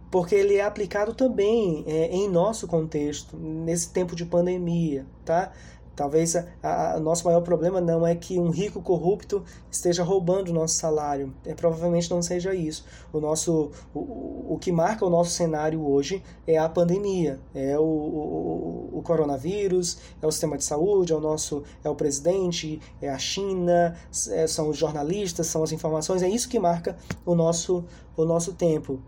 porque 0.10 0.36
ele 0.36 0.56
é 0.56 0.64
aplicado 0.66 1.14
também 1.14 1.86
é, 1.88 2.08
em 2.08 2.30
nosso 2.30 2.68
contexto, 2.68 3.38
nesse 3.38 3.90
tempo 3.92 4.14
de 4.14 4.26
pandemia, 4.26 5.06
tá? 5.24 5.54
Talvez 6.02 6.34
o 6.34 7.00
nosso 7.00 7.26
maior 7.26 7.42
problema 7.42 7.80
não 7.80 8.08
é 8.08 8.16
que 8.16 8.40
um 8.40 8.50
rico 8.50 8.82
corrupto 8.82 9.44
esteja 9.70 10.04
roubando 10.04 10.50
o 10.50 10.54
nosso 10.54 10.74
salário. 10.74 11.32
É, 11.46 11.54
provavelmente 11.54 12.10
não 12.10 12.24
seja 12.24 12.56
isso. 12.56 12.84
O, 13.14 13.20
nosso, 13.20 13.70
o, 13.94 14.56
o 14.56 14.58
que 14.60 14.72
marca 14.72 15.06
o 15.06 15.12
nosso 15.12 15.30
cenário 15.30 15.88
hoje 15.88 16.24
é 16.48 16.58
a 16.58 16.68
pandemia, 16.68 17.40
é 17.54 17.78
o, 17.78 17.84
o, 17.84 18.90
o 18.94 19.02
coronavírus, 19.04 20.00
é 20.20 20.26
o 20.26 20.32
sistema 20.32 20.58
de 20.58 20.64
saúde, 20.64 21.14
é 21.14 21.16
o 21.16 21.20
nosso 21.20 21.62
é 21.84 21.90
o 21.90 21.94
presidente, 21.94 22.82
é 23.00 23.08
a 23.08 23.20
China, 23.20 23.96
é, 24.32 24.48
são 24.48 24.70
os 24.70 24.78
jornalistas, 24.78 25.46
são 25.46 25.62
as 25.62 25.72
informações. 25.72 26.24
É 26.24 26.28
isso 26.28 26.50
que 26.50 26.58
marca 26.58 26.98
o 27.24 27.36
nosso, 27.36 27.86
o 28.18 28.26
nosso 28.26 28.54
tempo. 28.54 29.00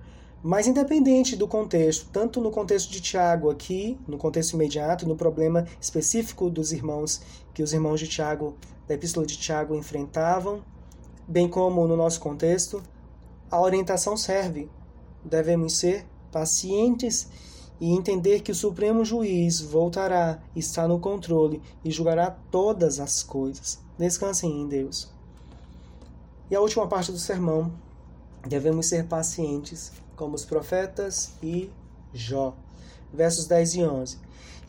Mas 0.46 0.68
independente 0.68 1.38
do 1.38 1.48
contexto, 1.48 2.10
tanto 2.12 2.42
no 2.42 2.52
contexto 2.52 2.92
de 2.92 3.00
Tiago 3.00 3.50
aqui, 3.50 3.98
no 4.06 4.18
contexto 4.18 4.56
imediato, 4.56 5.08
no 5.08 5.16
problema 5.16 5.66
específico 5.80 6.50
dos 6.50 6.74
irmãos 6.74 7.22
que 7.54 7.64
os 7.64 7.72
irmãos 7.72 7.98
de 7.98 8.10
Tiago, 8.10 8.58
da 8.86 8.94
epístola 8.94 9.26
de 9.26 9.38
Tiago 9.38 9.74
enfrentavam, 9.74 10.62
bem 11.26 11.48
como 11.48 11.88
no 11.88 11.96
nosso 11.96 12.20
contexto, 12.20 12.84
a 13.50 13.62
orientação 13.62 14.18
serve. 14.18 14.70
Devemos 15.24 15.78
ser 15.78 16.06
pacientes 16.30 17.30
e 17.80 17.94
entender 17.94 18.42
que 18.42 18.52
o 18.52 18.56
Supremo 18.56 19.06
Juiz 19.06 19.62
voltará, 19.62 20.44
está 20.54 20.86
no 20.90 21.00
controle 21.00 21.62
e 21.86 21.90
julgará 21.90 22.30
todas 22.52 23.00
as 23.00 23.24
coisas. 23.24 23.80
Descansem 23.98 24.52
em 24.52 24.68
Deus. 24.68 25.10
E 26.52 26.56
a 26.56 26.60
última 26.60 26.86
parte 26.86 27.14
do 27.14 27.18
sermão, 27.18 27.72
devemos 28.46 28.88
ser 28.88 29.06
pacientes 29.06 30.03
como 30.16 30.36
os 30.36 30.46
profetas 30.46 31.34
e 31.42 31.70
Jó. 32.14 32.56
Versos 33.14 33.46
10 33.46 33.76
e 33.76 33.84
11. 33.84 34.18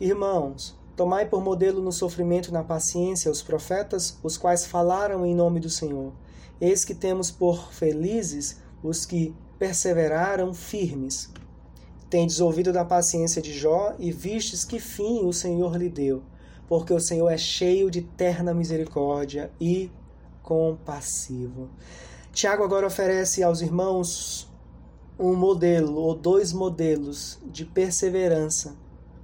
Irmãos, 0.00 0.74
tomai 0.96 1.26
por 1.26 1.42
modelo 1.42 1.82
no 1.82 1.92
sofrimento 1.92 2.48
e 2.48 2.52
na 2.52 2.62
paciência 2.62 3.30
os 3.30 3.42
profetas, 3.42 4.18
os 4.22 4.36
quais 4.36 4.66
falaram 4.66 5.24
em 5.24 5.34
nome 5.34 5.60
do 5.60 5.70
Senhor. 5.70 6.12
Eis 6.60 6.84
que 6.84 6.94
temos 6.94 7.30
por 7.30 7.72
felizes 7.72 8.58
os 8.82 9.04
que 9.04 9.34
perseveraram 9.58 10.52
firmes. 10.52 11.30
Tendes 12.08 12.40
ouvido 12.40 12.72
da 12.72 12.84
paciência 12.84 13.42
de 13.42 13.52
Jó 13.52 13.94
e 13.98 14.12
vistes 14.12 14.64
que 14.64 14.78
fim 14.78 15.24
o 15.24 15.32
Senhor 15.32 15.76
lhe 15.76 15.88
deu, 15.88 16.22
porque 16.68 16.92
o 16.92 17.00
Senhor 17.00 17.28
é 17.28 17.38
cheio 17.38 17.90
de 17.90 18.02
terna 18.02 18.54
misericórdia 18.54 19.50
e 19.60 19.90
compassivo. 20.42 21.70
Tiago 22.32 22.62
agora 22.62 22.86
oferece 22.86 23.42
aos 23.42 23.60
irmãos 23.60 24.48
um 25.18 25.34
modelo 25.34 25.96
ou 25.96 26.14
dois 26.14 26.52
modelos 26.52 27.38
de 27.46 27.64
perseverança, 27.64 28.76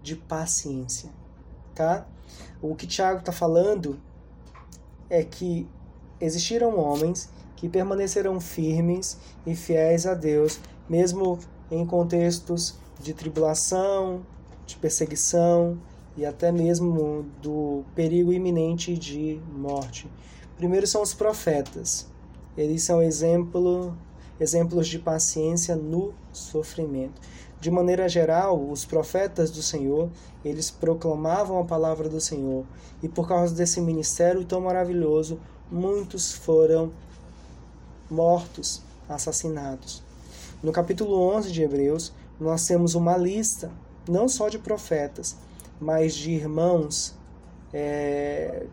de 0.03 0.14
paciência, 0.16 1.11
tá? 1.74 2.07
O 2.62 2.74
que 2.74 2.87
Tiago 2.87 3.20
está 3.20 3.33
falando 3.33 3.98
é 5.09 5.24
que 5.24 5.66
existiram 6.20 6.79
homens 6.79 7.31
que 7.57 7.68
permaneceram 7.68 8.40
firmes 8.40 9.18
e 9.46 9.55
fiéis 9.55 10.07
a 10.07 10.14
Deus, 10.14 10.61
mesmo 10.88 11.38
em 11.70 11.85
contextos 11.85 12.76
de 13.00 13.12
tribulação, 13.12 14.22
de 14.66 14.76
perseguição 14.76 15.79
e 16.16 16.24
até 16.24 16.53
mesmo 16.53 17.26
do 17.42 17.85
perigo 17.94 18.33
iminente 18.33 18.96
de 18.96 19.40
morte. 19.53 20.11
Primeiro 20.57 20.87
são 20.87 21.03
os 21.03 21.14
profetas. 21.14 22.09
Eles 22.57 22.83
são 22.83 23.03
exemplo 23.03 23.96
exemplos 24.40 24.88
de 24.88 24.98
paciência 24.98 25.76
no 25.76 26.14
sofrimento. 26.33 27.20
De 27.61 27.70
maneira 27.70 28.09
geral, 28.09 28.59
os 28.70 28.87
profetas 28.87 29.50
do 29.50 29.62
Senhor, 29.62 30.09
eles 30.42 30.70
proclamavam 30.70 31.59
a 31.61 31.64
palavra 31.64 32.09
do 32.09 32.20
Senhor, 32.20 32.64
e 33.03 33.09
por 33.09 33.29
causa 33.29 33.55
desse 33.55 33.81
ministério 33.83 34.44
tão 34.44 34.62
maravilhoso, 34.62 35.38
muitos 35.70 36.33
foram 36.33 36.90
mortos, 38.11 38.83
assassinados. 39.07 40.03
No 40.62 40.72
capítulo 40.72 41.20
11 41.37 41.53
de 41.53 41.62
Hebreus, 41.62 42.12
nós 42.40 42.66
temos 42.66 42.94
uma 42.94 43.16
lista, 43.16 43.70
não 44.09 44.26
só 44.26 44.48
de 44.48 44.59
profetas, 44.59 45.37
mas 45.79 46.14
de 46.14 46.31
irmãos 46.31 47.14
é, 47.72 48.66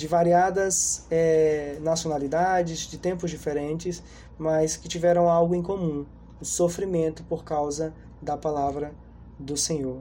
de 0.00 0.06
variadas 0.06 1.04
é, 1.10 1.76
nacionalidades, 1.82 2.88
de 2.88 2.96
tempos 2.96 3.30
diferentes, 3.30 4.02
mas 4.38 4.74
que 4.74 4.88
tiveram 4.88 5.28
algo 5.28 5.54
em 5.54 5.62
comum: 5.62 6.06
o 6.40 6.44
sofrimento 6.44 7.22
por 7.24 7.44
causa 7.44 7.92
da 8.20 8.34
palavra 8.34 8.94
do 9.38 9.58
Senhor. 9.58 10.00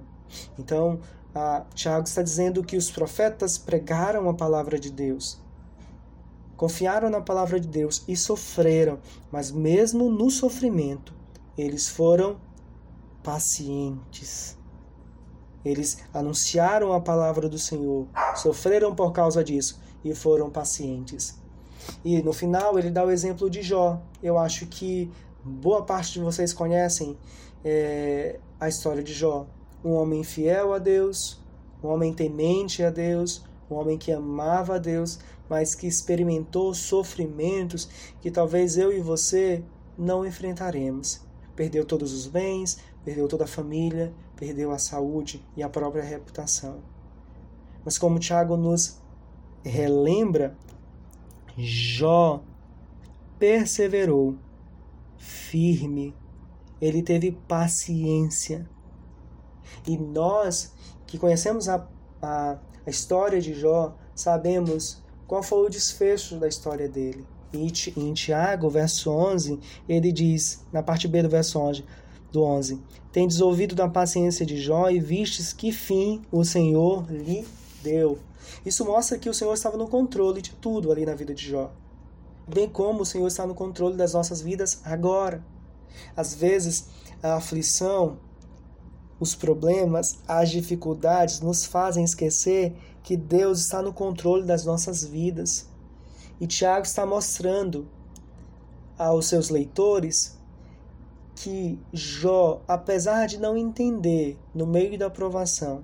Então, 0.57 1.01
Tiago 1.73 2.07
está 2.07 2.21
dizendo 2.21 2.63
que 2.63 2.77
os 2.77 2.89
profetas 2.89 3.57
pregaram 3.57 4.29
a 4.29 4.33
palavra 4.33 4.79
de 4.79 4.89
Deus, 4.89 5.37
confiaram 6.55 7.09
na 7.09 7.19
palavra 7.19 7.59
de 7.59 7.67
Deus 7.67 8.05
e 8.07 8.15
sofreram, 8.15 8.99
mas 9.29 9.51
mesmo 9.51 10.09
no 10.09 10.31
sofrimento, 10.31 11.13
eles 11.57 11.89
foram 11.89 12.39
pacientes. 13.21 14.57
Eles 15.65 15.97
anunciaram 16.13 16.93
a 16.93 17.01
palavra 17.01 17.49
do 17.49 17.59
Senhor, 17.59 18.07
sofreram 18.33 18.95
por 18.95 19.11
causa 19.11 19.43
disso 19.43 19.88
e 20.03 20.13
foram 20.13 20.49
pacientes. 20.49 21.39
E 22.03 22.21
no 22.21 22.33
final 22.33 22.77
ele 22.77 22.89
dá 22.89 23.05
o 23.05 23.11
exemplo 23.11 23.49
de 23.49 23.61
Jó. 23.61 24.01
Eu 24.21 24.37
acho 24.37 24.65
que 24.67 25.11
boa 25.43 25.83
parte 25.83 26.13
de 26.13 26.19
vocês 26.19 26.53
conhecem 26.53 27.17
é, 27.63 28.39
a 28.59 28.67
história 28.67 29.03
de 29.03 29.13
Jó. 29.13 29.47
Um 29.83 29.93
homem 29.93 30.23
fiel 30.23 30.73
a 30.73 30.79
Deus, 30.79 31.39
um 31.83 31.87
homem 31.87 32.13
temente 32.13 32.83
a 32.83 32.89
Deus, 32.89 33.43
um 33.69 33.75
homem 33.75 33.97
que 33.97 34.11
amava 34.11 34.75
a 34.75 34.77
Deus, 34.77 35.19
mas 35.49 35.73
que 35.73 35.87
experimentou 35.87 36.73
sofrimentos 36.73 37.89
que 38.21 38.29
talvez 38.29 38.77
eu 38.77 38.91
e 38.91 38.99
você 38.99 39.63
não 39.97 40.25
enfrentaremos. 40.25 41.21
Perdeu 41.55 41.85
todos 41.85 42.13
os 42.13 42.27
bens, 42.27 42.79
perdeu 43.03 43.27
toda 43.27 43.45
a 43.45 43.47
família, 43.47 44.13
perdeu 44.35 44.71
a 44.71 44.77
saúde 44.77 45.43
e 45.57 45.63
a 45.63 45.69
própria 45.69 46.03
reputação. 46.03 46.77
Mas 47.83 47.97
como 47.97 48.19
Tiago 48.19 48.55
nos 48.55 49.01
relembra, 49.63 50.55
Jó 51.57 52.41
perseverou 53.37 54.37
firme, 55.17 56.15
ele 56.79 57.01
teve 57.01 57.31
paciência. 57.47 58.69
E 59.87 59.97
nós 59.97 60.73
que 61.05 61.17
conhecemos 61.17 61.67
a, 61.67 61.87
a, 62.21 62.57
a 62.85 62.89
história 62.89 63.41
de 63.41 63.53
Jó, 63.53 63.95
sabemos 64.15 65.03
qual 65.27 65.43
foi 65.43 65.65
o 65.65 65.69
desfecho 65.69 66.37
da 66.37 66.47
história 66.47 66.87
dele. 66.87 67.25
E 67.51 67.67
em 67.97 68.13
Tiago, 68.13 68.69
verso 68.69 69.11
11, 69.11 69.59
ele 69.87 70.11
diz, 70.11 70.63
na 70.71 70.83
parte 70.83 71.07
B 71.07 71.23
do 71.23 71.29
verso 71.29 71.59
11, 71.59 71.83
do 72.31 72.43
11: 72.43 72.79
Tendes 73.11 73.41
ouvido 73.41 73.73
da 73.73 73.89
paciência 73.89 74.45
de 74.45 74.57
Jó 74.57 74.89
e 74.89 74.99
vistes 74.99 75.51
que 75.51 75.71
fim 75.71 76.21
o 76.31 76.43
Senhor 76.43 77.09
lhe 77.11 77.45
deu. 77.81 78.19
Isso 78.65 78.85
mostra 78.85 79.17
que 79.17 79.29
o 79.29 79.33
Senhor 79.33 79.53
estava 79.53 79.77
no 79.77 79.87
controle 79.87 80.41
de 80.41 80.51
tudo 80.51 80.91
ali 80.91 81.05
na 81.05 81.15
vida 81.15 81.33
de 81.33 81.49
Jó. 81.49 81.71
Bem 82.47 82.67
como 82.67 83.01
o 83.01 83.05
Senhor 83.05 83.27
está 83.27 83.45
no 83.45 83.53
controle 83.53 83.95
das 83.95 84.13
nossas 84.13 84.41
vidas 84.41 84.81
agora. 84.83 85.43
Às 86.15 86.33
vezes, 86.33 86.87
a 87.21 87.35
aflição, 87.35 88.17
os 89.19 89.35
problemas, 89.35 90.19
as 90.27 90.49
dificuldades 90.49 91.41
nos 91.41 91.65
fazem 91.65 92.03
esquecer 92.03 92.75
que 93.03 93.15
Deus 93.17 93.59
está 93.59 93.81
no 93.81 93.93
controle 93.93 94.45
das 94.45 94.65
nossas 94.65 95.03
vidas. 95.03 95.67
E 96.39 96.47
Tiago 96.47 96.85
está 96.85 97.05
mostrando 97.05 97.87
aos 98.97 99.27
seus 99.27 99.49
leitores 99.49 100.37
que 101.35 101.79
Jó, 101.93 102.61
apesar 102.67 103.27
de 103.27 103.37
não 103.37 103.55
entender 103.55 104.37
no 104.53 104.67
meio 104.67 104.97
da 104.97 105.09
provação, 105.09 105.83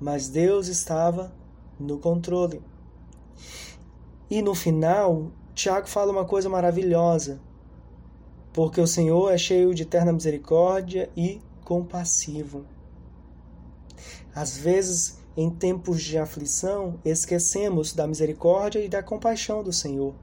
mas 0.00 0.28
Deus 0.28 0.68
estava 0.68 1.32
no 1.78 1.98
controle. 1.98 2.62
E 4.30 4.42
no 4.42 4.54
final, 4.54 5.30
Tiago 5.54 5.86
fala 5.88 6.12
uma 6.12 6.24
coisa 6.24 6.48
maravilhosa, 6.48 7.40
porque 8.52 8.80
o 8.80 8.86
Senhor 8.86 9.32
é 9.32 9.38
cheio 9.38 9.74
de 9.74 9.82
eterna 9.82 10.12
misericórdia 10.12 11.10
e 11.16 11.40
compassivo. 11.64 12.64
Às 14.34 14.56
vezes, 14.56 15.18
em 15.36 15.48
tempos 15.50 16.02
de 16.02 16.18
aflição, 16.18 16.98
esquecemos 17.04 17.92
da 17.92 18.06
misericórdia 18.06 18.80
e 18.80 18.88
da 18.88 19.02
compaixão 19.02 19.62
do 19.62 19.72
Senhor. 19.72 20.14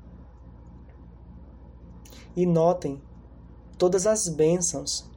E 2.36 2.46
notem 2.46 3.02
todas 3.78 4.08
as 4.08 4.28
bênçãos, 4.28 5.10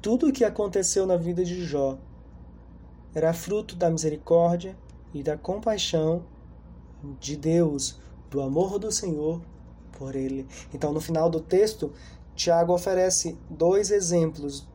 tudo 0.00 0.28
o 0.28 0.32
que 0.32 0.44
aconteceu 0.44 1.06
na 1.06 1.16
vida 1.16 1.44
de 1.44 1.64
Jó 1.64 1.98
era 3.14 3.32
fruto 3.32 3.76
da 3.76 3.88
misericórdia 3.88 4.76
e 5.12 5.22
da 5.22 5.36
compaixão 5.36 6.24
de 7.20 7.36
Deus, 7.36 8.00
do 8.30 8.40
amor 8.40 8.78
do 8.78 8.90
Senhor 8.90 9.40
por 9.92 10.16
ele. 10.16 10.46
Então, 10.72 10.92
no 10.92 11.00
final 11.00 11.30
do 11.30 11.40
texto, 11.40 11.92
Tiago 12.34 12.72
oferece 12.72 13.38
dois 13.48 13.90
exemplos 13.90 14.66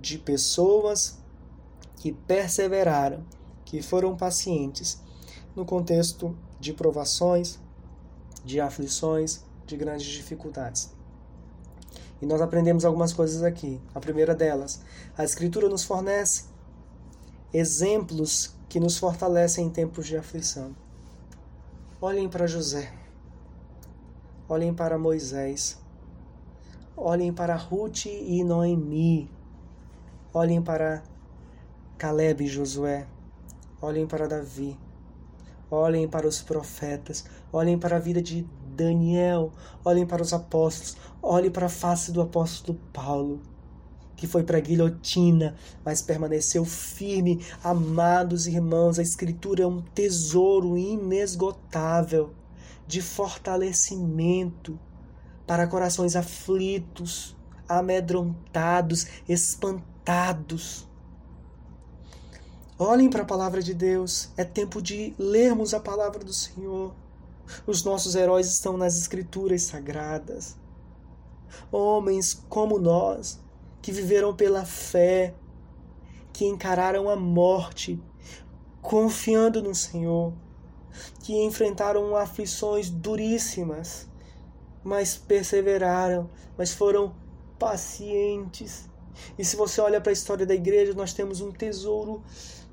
de 0.00 0.18
pessoas 0.18 1.18
que 1.96 2.12
perseveraram, 2.12 3.24
que 3.64 3.82
foram 3.82 4.16
pacientes 4.16 5.00
no 5.54 5.64
contexto 5.64 6.36
de 6.58 6.72
provações, 6.72 7.58
de 8.44 8.60
aflições, 8.60 9.44
de 9.66 9.76
grandes 9.76 10.06
dificuldades. 10.06 10.90
E 12.20 12.26
nós 12.26 12.40
aprendemos 12.40 12.84
algumas 12.84 13.12
coisas 13.12 13.42
aqui. 13.42 13.80
A 13.94 14.00
primeira 14.00 14.34
delas, 14.34 14.80
a 15.16 15.22
Escritura 15.22 15.68
nos 15.68 15.84
fornece 15.84 16.44
exemplos 17.52 18.54
que 18.68 18.78
nos 18.78 18.98
fortalecem 18.98 19.66
em 19.66 19.70
tempos 19.70 20.06
de 20.06 20.16
aflição. 20.16 20.74
Olhem 22.00 22.28
para 22.28 22.46
José. 22.46 22.92
Olhem 24.48 24.74
para 24.74 24.98
Moisés. 24.98 25.78
Olhem 26.96 27.32
para 27.32 27.56
Ruth 27.56 28.06
e 28.06 28.44
Noemi. 28.44 29.30
Olhem 30.32 30.62
para 30.62 31.02
Caleb 31.96 32.44
e 32.44 32.48
Josué. 32.48 33.06
Olhem 33.80 34.06
para 34.06 34.28
Davi. 34.28 34.78
Olhem 35.70 36.08
para 36.08 36.26
os 36.26 36.42
profetas. 36.42 37.24
Olhem 37.52 37.78
para 37.78 37.96
a 37.96 38.00
vida 38.00 38.22
de 38.22 38.46
Daniel. 38.76 39.52
Olhem 39.84 40.06
para 40.06 40.22
os 40.22 40.32
apóstolos. 40.32 40.96
Olhem 41.22 41.50
para 41.50 41.66
a 41.66 41.70
face 41.70 42.12
do 42.12 42.20
apóstolo 42.20 42.78
Paulo, 42.92 43.40
que 44.18 44.26
foi 44.26 44.42
para 44.42 44.58
a 44.58 44.60
guilhotina, 44.60 45.54
mas 45.84 46.02
permaneceu 46.02 46.64
firme. 46.64 47.46
Amados 47.62 48.48
irmãos, 48.48 48.98
a 48.98 49.02
Escritura 49.02 49.62
é 49.62 49.66
um 49.66 49.80
tesouro 49.80 50.76
inesgotável 50.76 52.34
de 52.84 53.00
fortalecimento 53.00 54.78
para 55.46 55.68
corações 55.68 56.16
aflitos, 56.16 57.36
amedrontados, 57.68 59.06
espantados. 59.28 60.86
Olhem 62.76 63.08
para 63.08 63.22
a 63.22 63.26
palavra 63.26 63.62
de 63.62 63.72
Deus, 63.72 64.30
é 64.36 64.42
tempo 64.42 64.82
de 64.82 65.14
lermos 65.16 65.72
a 65.72 65.80
palavra 65.80 66.24
do 66.24 66.32
Senhor. 66.32 66.92
Os 67.68 67.84
nossos 67.84 68.16
heróis 68.16 68.48
estão 68.48 68.76
nas 68.76 68.98
Escrituras 68.98 69.62
sagradas. 69.62 70.56
Homens 71.70 72.34
como 72.48 72.80
nós, 72.80 73.38
que 73.80 73.92
viveram 73.92 74.34
pela 74.34 74.64
fé, 74.64 75.34
que 76.32 76.44
encararam 76.44 77.08
a 77.08 77.16
morte, 77.16 78.00
confiando 78.80 79.62
no 79.62 79.74
Senhor, 79.74 80.32
que 81.22 81.36
enfrentaram 81.44 82.14
aflições 82.16 82.90
duríssimas, 82.90 84.08
mas 84.82 85.16
perseveraram, 85.16 86.30
mas 86.56 86.72
foram 86.72 87.14
pacientes. 87.58 88.88
E 89.38 89.44
se 89.44 89.56
você 89.56 89.80
olha 89.80 90.00
para 90.00 90.10
a 90.10 90.12
história 90.12 90.46
da 90.46 90.54
igreja, 90.54 90.94
nós 90.94 91.12
temos 91.12 91.40
um 91.40 91.50
tesouro 91.50 92.22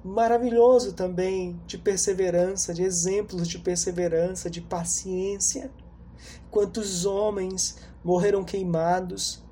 maravilhoso 0.03 0.93
também 0.93 1.59
de 1.65 1.77
perseverança, 1.79 2.73
de 2.73 2.83
exemplos 2.83 3.47
de 3.47 3.57
perseverança, 3.57 4.49
de 4.49 4.61
paciência. 4.61 5.71
Quantos 6.51 7.05
homens 7.05 7.77
morreram 8.03 8.43
queimados, 8.43 9.43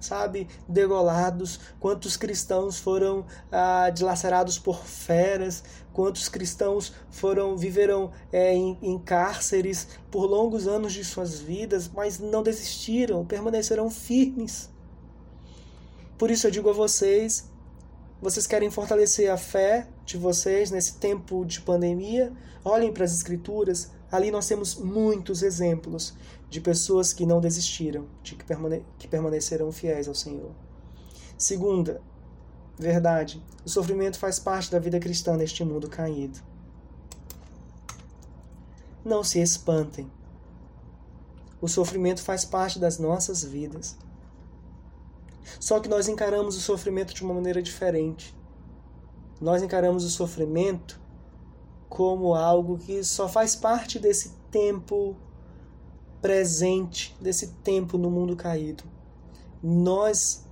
sabe, 0.00 0.48
degolados, 0.68 1.58
quantos 1.80 2.16
cristãos 2.16 2.78
foram 2.78 3.24
ah, 3.50 3.90
dilacerados 3.90 4.58
por 4.58 4.84
feras, 4.84 5.62
quantos 5.92 6.28
cristãos 6.28 6.92
foram 7.10 7.56
viveram 7.56 8.10
é, 8.32 8.54
em, 8.54 8.78
em 8.82 8.98
cárceres 8.98 9.88
por 10.10 10.26
longos 10.26 10.68
anos 10.68 10.92
de 10.92 11.04
suas 11.04 11.40
vidas, 11.40 11.88
mas 11.88 12.18
não 12.18 12.42
desistiram, 12.42 13.24
permaneceram 13.24 13.90
firmes. 13.90 14.70
Por 16.18 16.30
isso 16.30 16.46
eu 16.46 16.50
digo 16.50 16.70
a 16.70 16.72
vocês, 16.72 17.50
vocês 18.20 18.46
querem 18.46 18.70
fortalecer 18.70 19.30
a 19.30 19.36
fé 19.36 19.86
de 20.04 20.16
vocês 20.16 20.70
nesse 20.70 20.96
tempo 20.96 21.44
de 21.44 21.60
pandemia? 21.60 22.32
Olhem 22.64 22.92
para 22.92 23.04
as 23.04 23.12
escrituras, 23.12 23.90
ali 24.10 24.30
nós 24.30 24.46
temos 24.46 24.74
muitos 24.74 25.42
exemplos 25.42 26.14
de 26.48 26.60
pessoas 26.60 27.12
que 27.12 27.26
não 27.26 27.40
desistiram, 27.40 28.06
de 28.22 28.34
que, 28.34 28.44
permane 28.44 28.84
que 28.98 29.08
permaneceram 29.08 29.70
fiéis 29.72 30.08
ao 30.08 30.14
Senhor. 30.14 30.52
Segunda, 31.36 32.00
verdade, 32.78 33.42
o 33.64 33.68
sofrimento 33.68 34.18
faz 34.18 34.38
parte 34.38 34.70
da 34.70 34.78
vida 34.78 34.98
cristã 34.98 35.36
neste 35.36 35.64
mundo 35.64 35.88
caído. 35.88 36.38
Não 39.04 39.22
se 39.22 39.40
espantem. 39.40 40.10
O 41.60 41.68
sofrimento 41.68 42.22
faz 42.22 42.44
parte 42.44 42.78
das 42.78 42.98
nossas 42.98 43.42
vidas. 43.42 43.96
Só 45.60 45.80
que 45.80 45.88
nós 45.88 46.08
encaramos 46.08 46.56
o 46.56 46.60
sofrimento 46.60 47.14
de 47.14 47.22
uma 47.22 47.34
maneira 47.34 47.62
diferente. 47.62 48.34
Nós 49.40 49.62
encaramos 49.62 50.04
o 50.04 50.10
sofrimento 50.10 51.00
como 51.88 52.34
algo 52.34 52.78
que 52.78 53.02
só 53.04 53.28
faz 53.28 53.54
parte 53.54 53.98
desse 53.98 54.30
tempo 54.50 55.16
presente 56.26 57.16
desse 57.20 57.52
tempo 57.62 57.96
no 57.96 58.10
mundo 58.10 58.34
caído. 58.34 58.82
Nós 59.62 60.44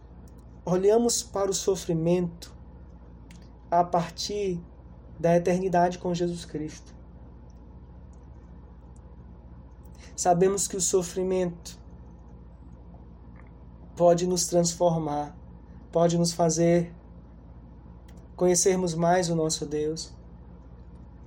olhamos 0.65 1.21
para 1.21 1.51
o 1.51 1.53
sofrimento 1.53 2.55
a 3.69 3.83
partir 3.83 4.63
da 5.19 5.35
eternidade 5.35 5.99
com 5.99 6.15
Jesus 6.15 6.45
Cristo. 6.45 6.95
Sabemos 10.15 10.69
que 10.69 10.77
o 10.77 10.81
sofrimento 10.81 11.77
pode 13.97 14.29
nos 14.29 14.47
transformar, 14.47 15.37
pode 15.91 16.17
nos 16.17 16.33
fazer 16.33 16.95
conhecermos 18.37 18.95
mais 18.95 19.29
o 19.29 19.35
nosso 19.35 19.67
Deus, 19.67 20.13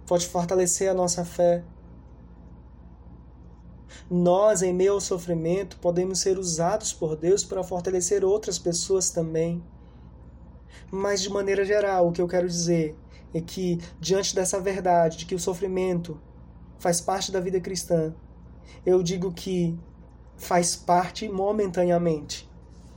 pode 0.05 0.25
fortalecer 0.25 0.89
a 0.89 0.93
nossa 0.93 1.25
fé, 1.25 1.65
nós, 4.09 4.61
em 4.61 4.73
meio 4.73 4.93
ao 4.93 5.01
sofrimento, 5.01 5.77
podemos 5.77 6.19
ser 6.19 6.37
usados 6.37 6.93
por 6.93 7.15
Deus 7.15 7.43
para 7.43 7.63
fortalecer 7.63 8.23
outras 8.23 8.57
pessoas 8.57 9.09
também. 9.09 9.63
Mas, 10.91 11.21
de 11.21 11.29
maneira 11.29 11.65
geral, 11.65 12.07
o 12.07 12.11
que 12.11 12.21
eu 12.21 12.27
quero 12.27 12.47
dizer 12.47 12.95
é 13.33 13.41
que, 13.41 13.79
diante 13.99 14.33
dessa 14.33 14.59
verdade 14.59 15.17
de 15.17 15.25
que 15.25 15.35
o 15.35 15.39
sofrimento 15.39 16.19
faz 16.79 17.01
parte 17.01 17.31
da 17.31 17.39
vida 17.39 17.59
cristã, 17.59 18.13
eu 18.85 19.03
digo 19.03 19.31
que 19.33 19.77
faz 20.37 20.75
parte 20.75 21.27
momentaneamente. 21.27 22.49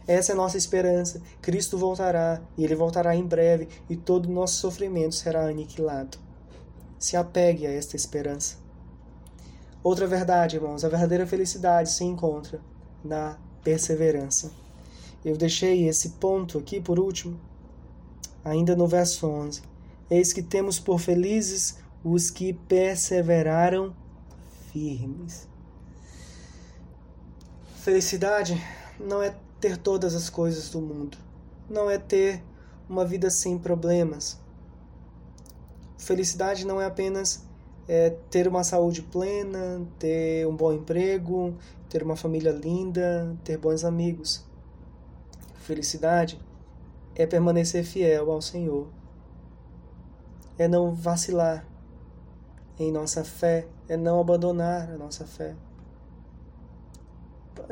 Essa 0.06 0.32
é 0.32 0.34
a 0.34 0.36
nossa 0.36 0.58
esperança. 0.58 1.22
Cristo 1.40 1.78
voltará 1.78 2.40
e 2.56 2.64
ele 2.64 2.74
voltará 2.74 3.14
em 3.14 3.24
breve 3.24 3.68
e 3.88 3.96
todo 3.96 4.26
o 4.26 4.32
nosso 4.32 4.54
sofrimento 4.56 5.14
será 5.14 5.46
aniquilado. 5.46 6.18
Se 6.98 7.16
apegue 7.16 7.66
a 7.66 7.70
esta 7.70 7.96
esperança. 7.96 8.59
Outra 9.82 10.06
verdade, 10.06 10.56
irmãos, 10.56 10.84
a 10.84 10.88
verdadeira 10.88 11.26
felicidade 11.26 11.90
se 11.90 12.04
encontra 12.04 12.60
na 13.02 13.38
perseverança. 13.64 14.50
Eu 15.24 15.36
deixei 15.36 15.88
esse 15.88 16.10
ponto 16.10 16.58
aqui 16.58 16.80
por 16.80 16.98
último, 16.98 17.40
ainda 18.44 18.76
no 18.76 18.86
verso 18.86 19.26
11. 19.26 19.62
Eis 20.10 20.32
que 20.32 20.42
temos 20.42 20.78
por 20.78 20.98
felizes 20.98 21.78
os 22.04 22.30
que 22.30 22.52
perseveraram 22.52 23.94
firmes. 24.70 25.48
Felicidade 27.76 28.62
não 28.98 29.22
é 29.22 29.34
ter 29.60 29.78
todas 29.78 30.14
as 30.14 30.28
coisas 30.28 30.70
do 30.70 30.80
mundo, 30.80 31.16
não 31.68 31.88
é 31.88 31.98
ter 31.98 32.42
uma 32.88 33.04
vida 33.04 33.30
sem 33.30 33.58
problemas. 33.58 34.38
Felicidade 35.96 36.66
não 36.66 36.80
é 36.80 36.86
apenas 36.86 37.48
é, 37.92 38.10
ter 38.30 38.46
uma 38.46 38.62
saúde 38.62 39.02
plena, 39.02 39.84
ter 39.98 40.46
um 40.46 40.54
bom 40.54 40.72
emprego, 40.72 41.56
ter 41.88 42.04
uma 42.04 42.14
família 42.14 42.52
linda, 42.52 43.36
ter 43.42 43.58
bons 43.58 43.84
amigos. 43.84 44.46
Felicidade 45.56 46.40
é 47.16 47.26
permanecer 47.26 47.82
fiel 47.82 48.30
ao 48.30 48.40
Senhor, 48.40 48.86
é 50.56 50.68
não 50.68 50.94
vacilar 50.94 51.66
em 52.78 52.92
nossa 52.92 53.24
fé, 53.24 53.66
é 53.88 53.96
não 53.96 54.20
abandonar 54.20 54.88
a 54.88 54.96
nossa 54.96 55.26
fé. 55.26 55.56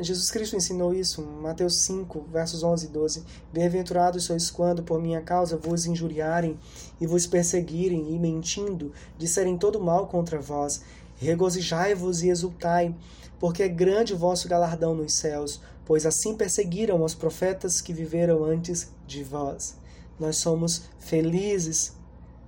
Jesus 0.01 0.30
Cristo 0.30 0.55
ensinou 0.55 0.94
isso, 0.94 1.22
Mateus 1.22 1.78
5, 1.82 2.26
versos 2.30 2.62
11 2.62 2.86
e 2.86 2.88
12. 2.88 3.24
Bem-aventurados 3.53 4.24
sois 4.24 4.49
quando, 4.49 4.82
por 4.82 5.01
minha 5.01 5.20
causa, 5.20 5.57
vos 5.57 5.86
injuriarem 5.86 6.57
e 7.01 7.07
vos 7.07 7.26
perseguirem, 7.26 8.14
e 8.14 8.18
mentindo, 8.18 8.92
disserem 9.16 9.59
todo 9.59 9.80
mal 9.80 10.07
contra 10.07 10.40
vós. 10.40 10.82
Regozijai-vos 11.16 12.22
e 12.22 12.28
exultai, 12.28 12.94
porque 13.40 13.64
é 13.64 13.68
grande 13.68 14.14
o 14.14 14.18
vosso 14.18 14.49
galardão 14.49 14.94
nos 14.94 15.14
céus, 15.14 15.61
pois 15.84 16.07
assim 16.07 16.36
perseguiram 16.36 17.03
os 17.03 17.14
profetas 17.14 17.80
que 17.80 17.92
viveram 17.92 18.44
antes 18.44 18.92
de 19.05 19.24
vós. 19.24 19.76
Nós 20.18 20.36
somos 20.36 20.82
felizes 20.99 21.92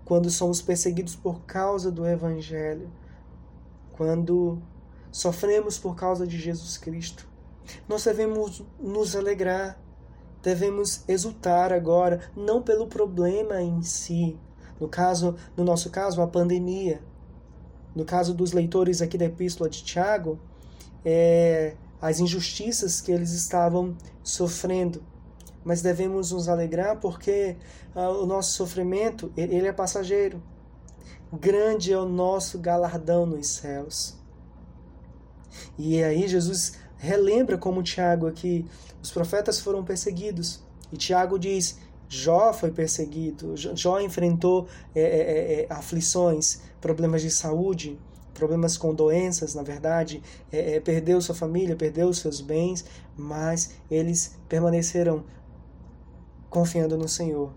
quando 0.05 0.31
somos 0.31 0.63
perseguidos 0.63 1.17
por 1.17 1.41
causa 1.43 1.91
do 1.91 2.07
Evangelho, 2.07 2.91
quando 3.93 4.59
sofremos 5.11 5.79
por 5.79 5.97
causa 5.97 6.27
de 6.27 6.39
Jesus 6.39 6.77
Cristo. 6.77 7.30
Nós 7.89 8.05
devemos 8.05 8.63
nos 8.79 9.15
alegrar, 9.17 9.79
devemos 10.43 11.03
exultar 11.09 11.73
agora, 11.73 12.21
não 12.37 12.63
pelo 12.63 12.87
problema 12.87 13.61
em 13.61 13.83
si, 13.83 14.39
no 14.81 14.89
caso, 14.89 15.37
no 15.57 15.63
nosso 15.63 15.91
caso, 15.91 16.23
a 16.23 16.27
pandemia. 16.27 17.03
No 17.95 18.05
caso 18.05 18.33
dos 18.33 18.53
leitores 18.53 19.03
aqui 19.03 19.19
da 19.19 19.27
Epístola 19.27 19.69
de 19.69 19.85
Tiago, 19.85 20.39
é, 21.05 21.77
as 22.01 22.19
injustiças 22.19 23.01
que 23.01 23.13
eles 23.13 23.33
estavam 23.33 23.95
sofrendo. 24.23 25.03
Mas 25.63 25.83
devemos 25.83 26.33
nos 26.33 26.49
alegrar 26.49 26.99
porque 26.99 27.57
ah, 27.95 28.09
o 28.09 28.25
nosso 28.25 28.53
sofrimento, 28.53 29.31
ele 29.37 29.67
é 29.67 29.73
passageiro. 29.73 30.43
Grande 31.31 31.93
é 31.93 31.99
o 31.99 32.09
nosso 32.09 32.59
galardão 32.59 33.27
nos 33.27 33.49
céus. 33.49 34.19
E 35.79 36.03
aí 36.03 36.27
Jesus 36.27 36.79
relembra 37.01 37.57
como 37.57 37.83
Tiago 37.83 38.27
aqui, 38.27 38.67
os 39.03 39.11
profetas 39.11 39.59
foram 39.59 39.83
perseguidos. 39.83 40.63
E 40.93 40.97
Tiago 40.97 41.39
diz, 41.39 41.79
Jó 42.09 42.53
foi 42.53 42.71
perseguido, 42.71 43.57
Jó 43.57 44.01
enfrentou 44.01 44.69
é, 44.95 45.01
é, 45.01 45.05
é, 45.05 45.63
é, 45.63 45.67
aflições, 45.71 46.61
problemas 46.81 47.23
de 47.23 47.31
saúde, 47.31 47.99
problemas 48.35 48.77
com 48.77 48.95
doenças, 48.95 49.55
na 49.55 49.63
verdade, 49.63 50.23
é, 50.53 50.77
é, 50.77 50.81
perdeu 50.81 51.21
sua 51.21 51.35
família, 51.35 51.75
perdeu 51.75 52.13
seus 52.13 52.41
bens, 52.41 52.85
mas 53.17 53.77
eles 53.91 54.37
permaneceram 54.49 55.25
confiando 56.51 56.99
no 56.99 57.09
Senhor. 57.09 57.53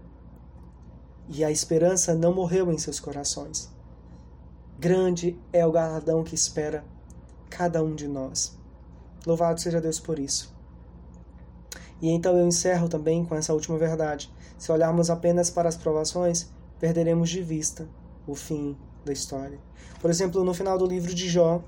E 1.27 1.43
a 1.43 1.51
esperança 1.51 2.13
não 2.13 2.33
morreu 2.33 2.71
em 2.71 2.77
seus 2.77 2.99
corações. 2.99 3.69
Grande 4.79 5.37
é 5.51 5.65
o 5.65 5.71
galardão 5.71 6.23
que 6.23 6.35
espera 6.35 6.85
cada 7.49 7.83
um 7.83 7.95
de 7.95 8.07
nós. 8.07 8.62
Louvado 9.25 9.59
seja 9.59 9.79
Deus 9.79 9.99
por 9.99 10.19
isso. 10.19 10.53
E 12.01 12.09
então 12.09 12.37
eu 12.37 12.45
encerro 12.45 12.89
também 12.89 13.23
com 13.23 13.35
essa 13.35 13.53
última 13.53 13.77
verdade. 13.77 14.29
Se 14.57 14.71
olharmos 14.71 15.09
apenas 15.09 15.49
para 15.49 15.69
as 15.69 15.77
provações, 15.77 16.49
perderemos 16.79 17.29
de 17.29 17.41
vista 17.41 17.87
o 18.27 18.35
fim 18.35 18.75
da 19.05 19.13
história. 19.13 19.57
Por 20.01 20.09
exemplo, 20.09 20.43
no 20.43 20.53
final 20.53 20.77
do 20.77 20.85
livro 20.85 21.13
de 21.13 21.29
Jó, 21.29 21.63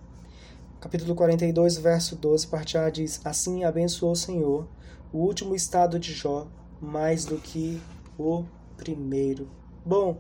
capítulo 0.82 1.16
42, 1.16 1.78
verso 1.78 2.16
12, 2.18 2.48
parte 2.48 2.78
A 2.78 2.90
diz: 2.90 3.22
Assim 3.24 3.64
abençoou 3.64 4.12
o 4.12 4.16
Senhor 4.16 4.68
o 5.14 5.20
último 5.20 5.56
estado 5.56 5.98
de 5.98 6.12
Jó 6.12 6.48
mais 6.82 7.24
do 7.24 7.38
que 7.38 7.82
o 8.18 8.44
primeiro. 8.76 9.48
Bom, 9.86 10.18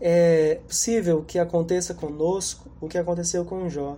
é 0.00 0.60
possível 0.66 1.22
que 1.24 1.38
aconteça 1.38 1.94
conosco 1.94 2.68
o 2.80 2.88
que 2.88 2.98
aconteceu 2.98 3.44
com 3.44 3.68
Jó 3.68 3.96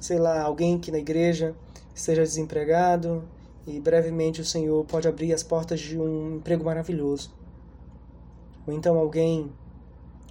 sei 0.00 0.18
lá, 0.18 0.42
alguém 0.42 0.78
que 0.78 0.90
na 0.90 0.98
igreja 0.98 1.54
esteja 1.94 2.22
desempregado 2.22 3.24
e 3.66 3.80
brevemente 3.80 4.40
o 4.40 4.44
Senhor 4.44 4.84
pode 4.84 5.08
abrir 5.08 5.32
as 5.32 5.42
portas 5.42 5.80
de 5.80 5.98
um 5.98 6.36
emprego 6.36 6.64
maravilhoso. 6.64 7.32
Ou 8.66 8.72
então 8.72 8.96
alguém 8.98 9.52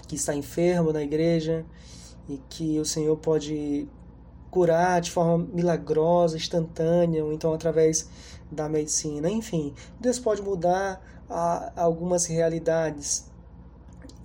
que 0.08 0.16
está 0.16 0.34
enfermo 0.34 0.94
na 0.94 1.04
igreja 1.04 1.66
e 2.30 2.38
que 2.50 2.80
o 2.80 2.86
Senhor 2.86 3.16
pode 3.18 3.88
curar 4.50 5.02
de 5.02 5.12
forma 5.12 5.48
milagrosa, 5.54 6.38
instantânea, 6.38 7.24
ou 7.24 7.34
então 7.34 7.54
através 7.54 8.10
da 8.52 8.70
medicina. 8.70 9.30
Enfim, 9.30 9.74
Deus 10.00 10.18
pode 10.18 10.42
mudar 10.42 11.02
algumas 11.76 12.26
realidades 12.26 13.30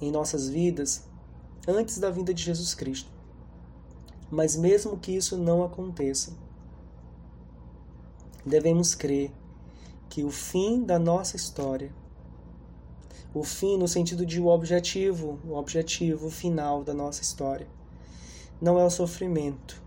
em 0.01 0.11
nossas 0.11 0.49
vidas 0.49 1.05
antes 1.67 1.99
da 1.99 2.11
vinda 2.11 2.33
de 2.33 2.43
Jesus 2.43 2.75
Cristo. 2.75 3.11
Mas 4.33 4.57
mesmo 4.57 4.97
que 4.97 5.15
isso 5.15 5.37
não 5.37 5.63
aconteça, 5.63 6.33
devemos 8.47 8.95
crer 8.95 9.31
que 10.09 10.25
o 10.25 10.31
fim 10.31 10.83
da 10.83 10.99
nossa 10.99 11.37
história, 11.37 11.93
o 13.35 13.45
fim 13.45 13.77
no 13.77 13.87
sentido 13.87 14.25
de 14.25 14.41
o 14.41 14.47
objetivo, 14.47 15.39
o 15.47 15.53
objetivo 15.53 16.31
final 16.31 16.83
da 16.83 16.95
nossa 16.95 17.21
história, 17.21 17.69
não 18.59 18.79
é 18.79 18.85
o 18.87 18.89
sofrimento. 18.89 19.83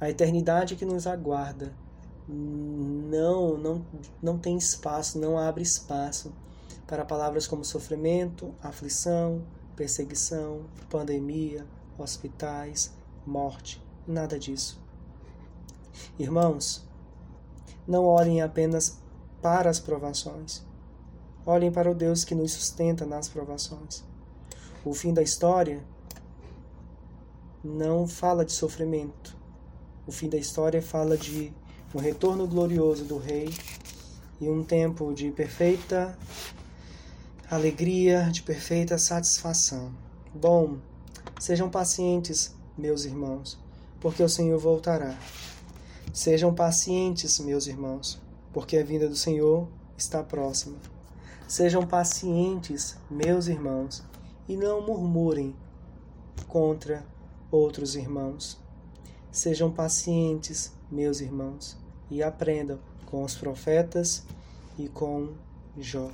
A 0.00 0.10
eternidade 0.10 0.74
que 0.74 0.84
nos 0.84 1.06
aguarda 1.06 1.72
não, 2.26 3.56
não, 3.56 3.86
não 4.20 4.36
tem 4.36 4.56
espaço, 4.56 5.16
não 5.16 5.38
abre 5.38 5.62
espaço 5.62 6.32
para 6.88 7.04
palavras 7.04 7.46
como 7.46 7.64
sofrimento, 7.64 8.52
aflição, 8.60 9.44
perseguição, 9.76 10.64
pandemia, 10.90 11.64
hospitais, 12.02 12.92
morte, 13.26 13.82
nada 14.06 14.38
disso. 14.38 14.80
Irmãos, 16.18 16.84
não 17.86 18.04
olhem 18.04 18.40
apenas 18.42 18.98
para 19.42 19.70
as 19.70 19.80
provações. 19.80 20.62
Olhem 21.44 21.72
para 21.72 21.90
o 21.90 21.94
Deus 21.94 22.24
que 22.24 22.34
nos 22.34 22.52
sustenta 22.52 23.06
nas 23.06 23.28
provações. 23.28 24.04
O 24.84 24.94
fim 24.94 25.12
da 25.12 25.22
história 25.22 25.82
não 27.62 28.06
fala 28.06 28.44
de 28.44 28.52
sofrimento. 28.52 29.36
O 30.06 30.12
fim 30.12 30.28
da 30.28 30.38
história 30.38 30.82
fala 30.82 31.16
de 31.16 31.52
um 31.94 31.98
retorno 31.98 32.46
glorioso 32.46 33.04
do 33.04 33.18
Rei 33.18 33.52
e 34.40 34.48
um 34.48 34.64
tempo 34.64 35.12
de 35.12 35.30
perfeita 35.30 36.16
alegria, 37.50 38.30
de 38.30 38.42
perfeita 38.42 38.96
satisfação. 38.96 39.92
Bom, 40.32 40.78
Sejam 41.40 41.70
pacientes, 41.70 42.54
meus 42.76 43.06
irmãos, 43.06 43.58
porque 43.98 44.22
o 44.22 44.28
Senhor 44.28 44.58
voltará. 44.58 45.18
Sejam 46.12 46.54
pacientes, 46.54 47.38
meus 47.38 47.66
irmãos, 47.66 48.20
porque 48.52 48.76
a 48.76 48.84
vinda 48.84 49.08
do 49.08 49.16
Senhor 49.16 49.66
está 49.96 50.22
próxima. 50.22 50.76
Sejam 51.48 51.86
pacientes, 51.86 52.94
meus 53.10 53.46
irmãos, 53.46 54.04
e 54.46 54.54
não 54.54 54.86
murmurem 54.86 55.56
contra 56.46 57.06
outros 57.50 57.96
irmãos. 57.96 58.60
Sejam 59.32 59.72
pacientes, 59.72 60.74
meus 60.90 61.22
irmãos, 61.22 61.74
e 62.10 62.22
aprendam 62.22 62.78
com 63.06 63.24
os 63.24 63.34
profetas 63.34 64.24
e 64.78 64.90
com 64.90 65.32
Jó. 65.78 66.10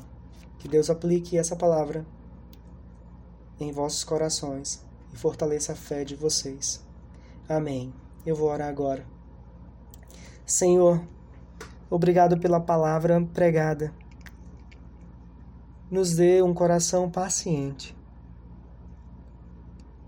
Que 0.60 0.68
Deus 0.68 0.88
aplique 0.88 1.36
essa 1.36 1.56
palavra 1.56 2.06
em 3.58 3.72
vossos 3.72 4.04
corações 4.04 4.85
e 5.16 5.18
fortaleça 5.18 5.72
a 5.72 5.74
fé 5.74 6.04
de 6.04 6.14
vocês. 6.14 6.84
Amém. 7.48 7.92
Eu 8.24 8.36
vou 8.36 8.50
orar 8.50 8.68
agora. 8.68 9.06
Senhor, 10.44 11.02
obrigado 11.88 12.38
pela 12.38 12.60
palavra 12.60 13.20
pregada. 13.32 13.92
Nos 15.90 16.14
dê 16.14 16.42
um 16.42 16.52
coração 16.52 17.10
paciente. 17.10 17.96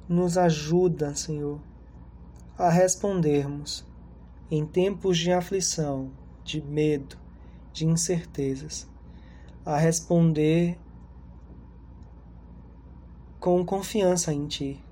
nos 0.09 0.39
ajuda, 0.39 1.15
Senhor, 1.15 1.61
a 2.57 2.71
respondermos 2.71 3.85
em 4.51 4.65
tempos 4.65 5.19
de 5.19 5.31
aflição, 5.31 6.11
de 6.43 6.63
medo, 6.63 7.19
de 7.75 7.87
incertezas, 7.87 8.89
a 9.67 9.77
responder 9.77 10.79
com 13.39 13.63
confiança 13.67 14.33
em 14.33 14.47
Ti. 14.47 14.88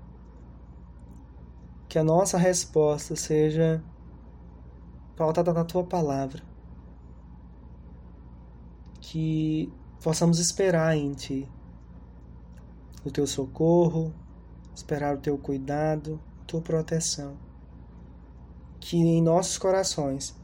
Que 1.87 1.97
a 1.97 2.03
nossa 2.03 2.37
resposta 2.37 3.15
seja 3.15 3.83
pautada 5.15 5.53
na 5.53 5.63
Tua 5.63 5.83
palavra. 5.83 6.41
Que 8.99 9.71
possamos 10.03 10.39
esperar 10.39 10.95
em 10.97 11.13
Ti 11.13 11.49
o 13.05 13.11
Teu 13.11 13.25
socorro, 13.25 14.13
esperar 14.75 15.15
o 15.15 15.19
Teu 15.19 15.37
cuidado, 15.37 16.19
Tua 16.45 16.61
proteção. 16.61 17.37
Que 18.79 18.97
em 18.97 19.21
nossos 19.21 19.57
corações 19.57 20.35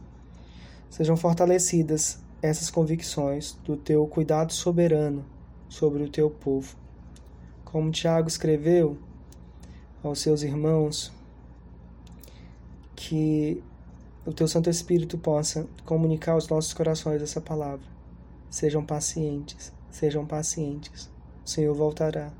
sejam 0.89 1.17
fortalecidas 1.17 2.23
essas 2.41 2.69
convicções 2.69 3.53
do 3.63 3.75
Teu 3.75 4.07
cuidado 4.07 4.53
soberano 4.53 5.25
sobre 5.67 6.03
o 6.03 6.09
Teu 6.09 6.29
povo 6.29 6.83
como 7.73 7.89
Tiago 7.89 8.27
escreveu 8.27 8.99
aos 10.03 10.19
seus 10.19 10.43
irmãos, 10.43 11.11
que 13.07 13.61
o 14.25 14.31
teu 14.31 14.47
Santo 14.47 14.69
Espírito 14.69 15.17
possa 15.17 15.67
comunicar 15.83 16.31
aos 16.31 16.47
nossos 16.47 16.73
corações 16.73 17.21
essa 17.21 17.41
palavra. 17.41 17.85
Sejam 18.49 18.85
pacientes, 18.85 19.73
sejam 19.91 20.25
pacientes. 20.25 21.11
O 21.45 21.49
Senhor 21.49 21.75
voltará, 21.75 22.31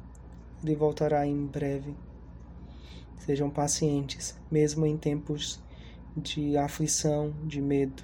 Ele 0.63 0.73
voltará 0.73 1.27
em 1.27 1.45
breve. 1.45 1.93
Sejam 3.17 3.49
pacientes, 3.49 4.37
mesmo 4.49 4.85
em 4.85 4.95
tempos 4.95 5.59
de 6.15 6.55
aflição, 6.55 7.33
de 7.43 7.61
medo, 7.61 8.01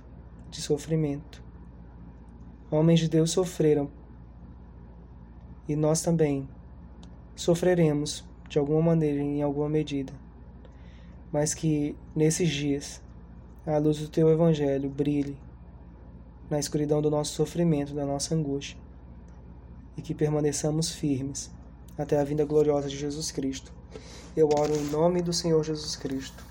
de 0.51 0.61
sofrimento. 0.61 1.41
Homens 2.69 2.99
de 2.99 3.07
Deus 3.07 3.31
sofreram 3.31 3.89
e 5.65 5.77
nós 5.77 6.01
também 6.01 6.47
sofreremos 7.35 8.25
de 8.49 8.59
alguma 8.59 8.81
maneira, 8.81 9.21
em 9.21 9.41
alguma 9.41 9.69
medida, 9.69 10.11
mas 11.31 11.53
que 11.53 11.95
nesses 12.19 12.49
dias 12.49 13.01
a 13.65 13.77
luz 13.77 13.99
do 13.99 14.09
teu 14.09 14.29
evangelho 14.29 14.89
brilhe 14.89 15.37
na 16.49 16.59
escuridão 16.59 17.01
do 17.01 17.09
nosso 17.09 17.33
sofrimento, 17.33 17.93
da 17.93 18.05
nossa 18.05 18.35
angústia, 18.35 18.77
e 19.95 20.01
que 20.01 20.13
permaneçamos 20.13 20.91
firmes 20.91 21.49
até 21.97 22.19
a 22.19 22.23
vinda 22.25 22.43
gloriosa 22.43 22.89
de 22.89 22.97
Jesus 22.97 23.31
Cristo. 23.31 23.71
Eu 24.35 24.49
oro 24.49 24.75
em 24.75 24.83
nome 24.89 25.21
do 25.21 25.31
Senhor 25.31 25.63
Jesus 25.63 25.95
Cristo. 25.95 26.43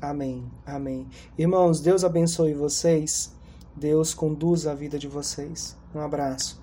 Amém. 0.00 0.44
Amém. 0.66 1.06
Irmãos, 1.38 1.80
Deus 1.80 2.02
abençoe 2.02 2.52
vocês. 2.52 3.32
Deus 3.76 4.12
conduza 4.12 4.72
a 4.72 4.74
vida 4.74 4.98
de 4.98 5.06
vocês. 5.06 5.76
Um 5.94 6.00
abraço. 6.00 6.61